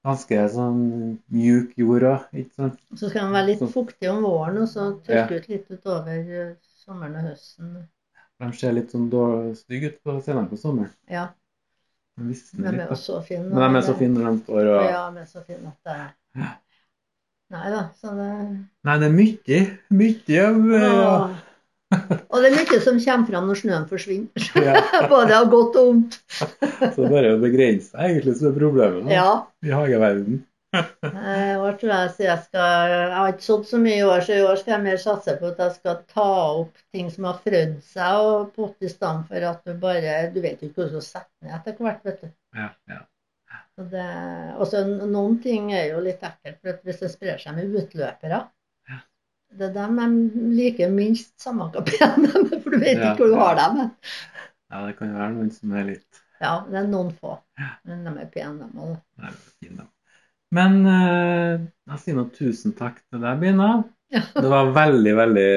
ganske 0.06 0.38
sånn 0.54 0.80
mjuk 1.28 1.74
jord 1.76 2.06
òg, 2.08 2.22
ikke 2.32 2.54
sant. 2.56 2.78
Så 2.96 3.10
skal 3.10 3.26
den 3.26 3.32
være 3.36 3.46
litt 3.50 3.64
fuktig 3.74 4.08
om 4.08 4.22
våren, 4.24 4.62
og 4.62 4.68
så 4.68 4.86
Ja. 5.08 5.26
tørke 5.26 5.36
ut 5.42 5.48
litt 5.48 5.68
utover 5.70 6.08
eh, 6.16 6.54
sommeren 6.84 7.16
og 7.20 7.28
høsten. 7.28 7.88
De 8.40 8.52
ser 8.56 8.72
litt 8.72 8.90
sånn 8.90 9.10
stygge 9.54 9.92
ut 9.92 10.02
på 10.02 10.22
senere 10.24 10.48
på 10.48 10.56
sommeren. 10.56 10.88
Ja, 11.10 11.28
Visner 12.28 12.72
de 12.76 12.80
er 12.84 12.90
da. 12.90 12.96
så 12.98 13.20
fine. 13.24 13.46
Men 13.48 13.62
de 13.74 13.78
er 13.80 13.86
så 13.86 13.94
fine 13.98 14.18
når 14.18 14.26
de 14.34 14.42
står 14.44 14.66
og 14.74 14.82
Ja, 14.90 15.04
de 15.14 15.22
er 15.22 15.28
så 15.30 15.44
fine 15.46 15.70
at 15.72 15.78
det 15.88 16.00
Ja. 16.40 16.50
Nei 17.50 17.70
da, 17.72 17.84
så 17.98 18.12
det 18.14 18.26
Nei, 18.86 18.98
det 19.02 19.06
er 19.08 19.14
mye. 19.14 19.60
Mye 19.90 20.34
ja. 20.34 20.50
Åh. 20.50 21.38
Og 22.30 22.36
det 22.44 22.52
er 22.52 22.54
mye 22.60 22.78
som 22.84 23.00
kommer 23.02 23.26
fram 23.32 23.48
når 23.50 23.58
snøen 23.58 23.86
forsvinner. 23.90 24.50
ja. 24.68 24.76
Både 25.10 25.34
av 25.40 25.48
godt 25.50 25.78
og 25.80 25.88
vondt. 25.88 26.20
Så 26.30 27.00
det 27.00 27.08
er 27.08 27.14
bare 27.16 27.32
å 27.34 27.40
begrense 27.42 27.90
seg, 27.90 28.04
egentlig, 28.12 28.36
som 28.38 28.52
er 28.52 28.54
problemet 28.60 29.08
da, 29.08 29.16
Ja. 29.16 29.32
i 29.66 29.74
hageverden. 29.74 30.38
I 30.70 31.72
tror 31.80 31.90
jeg 31.90 32.10
jeg 32.22 32.42
skal 32.44 32.92
Jeg 32.92 33.14
har 33.16 33.32
ikke 33.32 33.46
sådd 33.46 33.64
så 33.66 33.78
mye 33.82 33.96
i 33.98 34.04
år, 34.06 34.20
så 34.22 34.36
i 34.36 34.44
år 34.46 34.60
skal 34.60 34.74
jeg 34.76 34.84
mer 34.84 35.00
satse 35.02 35.34
på 35.40 35.48
at 35.50 35.62
jeg 35.64 35.76
skal 35.80 35.96
ta 36.12 36.26
opp 36.60 36.82
ting 36.94 37.08
som 37.10 37.26
har 37.26 37.40
frødd 37.42 37.80
seg, 37.82 38.26
og 38.26 38.52
potte 38.54 38.86
i 38.86 38.92
stand 38.92 39.26
for 39.30 39.48
at 39.50 39.66
du 39.66 39.74
bare 39.82 40.20
Du 40.34 40.38
vet 40.44 40.62
jo 40.62 40.70
ikke 40.70 40.84
hvordan 40.84 41.00
du 41.00 41.06
setter 41.08 41.48
ned 41.48 41.56
etter 41.58 41.80
hvert, 41.80 42.06
vet 42.06 42.22
du. 42.22 42.30
Ja, 42.54 42.68
ja. 42.92 43.00
Så 43.74 43.86
det, 43.90 44.06
også 44.62 44.84
noen 45.10 45.38
ting 45.42 45.70
er 45.74 45.90
jo 45.94 46.00
litt 46.04 46.22
ekkelt, 46.26 46.60
for 46.62 46.80
hvis 46.86 47.02
det 47.02 47.12
sprer 47.16 47.42
seg 47.42 47.58
med 47.58 47.76
utløpere 47.82 48.42
Ja. 48.90 49.02
Det 49.58 49.70
er 49.70 49.74
dem 49.74 49.98
jeg 50.04 50.48
liker 50.60 50.94
minst, 50.94 51.34
samme 51.42 51.66
hva 51.74 51.82
de 51.86 51.98
er, 51.98 52.18
for 52.62 52.70
du 52.70 52.78
vet 52.78 53.00
ikke 53.00 53.24
hvor 53.24 53.34
du 53.34 53.38
har 53.42 53.58
dem. 53.58 53.86
ja, 54.70 54.86
det 54.86 54.98
kan 54.98 55.10
jo 55.10 55.18
være 55.18 55.32
noen 55.38 55.54
som 55.54 55.74
er 55.74 55.88
litt 55.94 56.26
Ja, 56.40 56.60
det 56.70 56.78
er 56.84 56.86
noen 56.88 57.10
få. 57.18 57.40
Men 57.84 58.06
de 58.06 58.14
er 58.22 58.30
pene, 58.32 58.70
de 58.70 58.84
òg. 58.86 59.90
Men 60.54 60.80
eh, 60.90 61.60
jeg 61.92 62.02
sier 62.02 62.16
nå 62.18 62.24
tusen 62.34 62.74
takk 62.78 62.98
til 63.06 63.22
deg, 63.22 63.38
Bina. 63.42 63.70
Ja. 64.10 64.24
Det 64.34 64.48
var 64.50 64.72
veldig, 64.74 65.12
veldig 65.20 65.50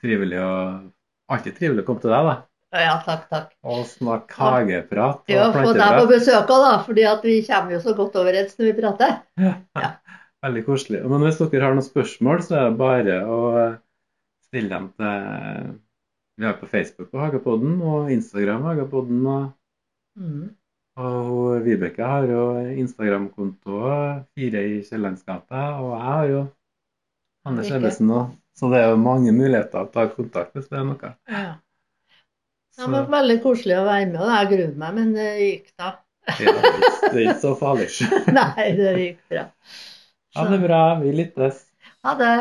trivelig 0.00 0.38
og 0.40 1.32
alltid 1.32 1.58
trivelig 1.58 1.84
å 1.84 1.88
komme 1.90 2.00
til 2.04 2.14
deg, 2.14 2.30
da. 2.30 2.36
Ja, 2.72 2.94
takk, 3.04 3.26
takk. 3.28 3.50
Og 3.68 3.82
snakke 3.84 4.32
hageprat 4.40 5.18
og 5.26 5.32
Ja, 5.34 5.50
få 5.52 5.74
deg 5.76 5.98
på 5.98 6.06
besøk 6.08 6.48
òg, 6.48 6.62
da, 6.64 6.72
fordi 6.86 7.04
vi 7.26 7.34
kommer 7.44 7.74
jo 7.76 7.80
så 7.84 7.92
godt 7.98 8.16
overens 8.16 8.56
når 8.56 8.70
vi 8.70 8.76
prater. 8.80 9.18
Ja. 9.36 9.52
Veldig 10.42 10.62
koselig. 10.66 11.02
Men 11.06 11.22
hvis 11.22 11.36
dere 11.38 11.66
har 11.68 11.76
noen 11.76 11.84
spørsmål, 11.86 12.40
så 12.42 12.56
er 12.56 12.70
det 12.70 12.80
bare 12.80 13.18
å 13.28 13.40
eh, 13.60 13.74
stille 14.48 14.72
dem 14.72 14.88
til 14.96 15.76
Vi 16.40 16.48
har 16.48 16.56
på 16.58 16.66
Facebook 16.72 17.12
på 17.12 17.20
Hagepodden 17.20 17.76
og 17.84 18.08
Instagram 18.14 18.64
Hagepodden. 18.70 19.26
Og, 19.26 19.50
Mm. 20.12 20.50
Og 21.00 21.62
Vibeke 21.64 22.04
har 22.04 22.26
jo 22.28 22.42
Instagram-konto 22.82 23.78
Fire 24.36 24.62
i 24.68 24.80
Kiellandsgata, 24.84 25.62
og 25.80 25.92
jeg 25.96 26.06
har 26.08 26.26
jo 26.32 26.42
Anders. 27.48 27.70
Ebbesen 27.74 28.10
òg. 28.14 28.30
Så 28.54 28.68
det 28.70 28.82
er 28.82 28.90
jo 28.92 28.98
mange 29.00 29.32
muligheter 29.32 29.80
å 29.86 29.88
ta 29.90 30.04
kontakt 30.12 30.52
hvis 30.54 30.68
det 30.68 30.78
er 30.78 30.84
noe. 30.84 31.12
Ja. 31.32 31.54
Så, 32.76 32.86
var 32.92 33.08
veldig 33.12 33.38
koselig 33.44 33.78
å 33.80 33.86
være 33.88 34.06
med, 34.10 34.20
og 34.20 34.30
jeg 34.32 34.50
gruer 34.52 34.74
meg, 34.80 34.94
men 34.98 35.10
det 35.16 35.28
gikk 35.40 35.72
da. 35.80 35.88
ja, 36.38 36.52
det 36.52 37.10
er 37.10 37.22
ikke- 37.24 37.40
så 37.42 37.54
farlig. 37.58 37.88
Nei, 38.38 38.68
det 38.78 38.92
gikk 39.00 39.18
bra. 39.32 39.46
Ha 40.36 40.44
det 40.48 40.60
bra. 40.62 40.82
Vi 41.02 41.12
lyttes. 41.16 41.64
Ha 42.06 42.14
det. 42.20 42.34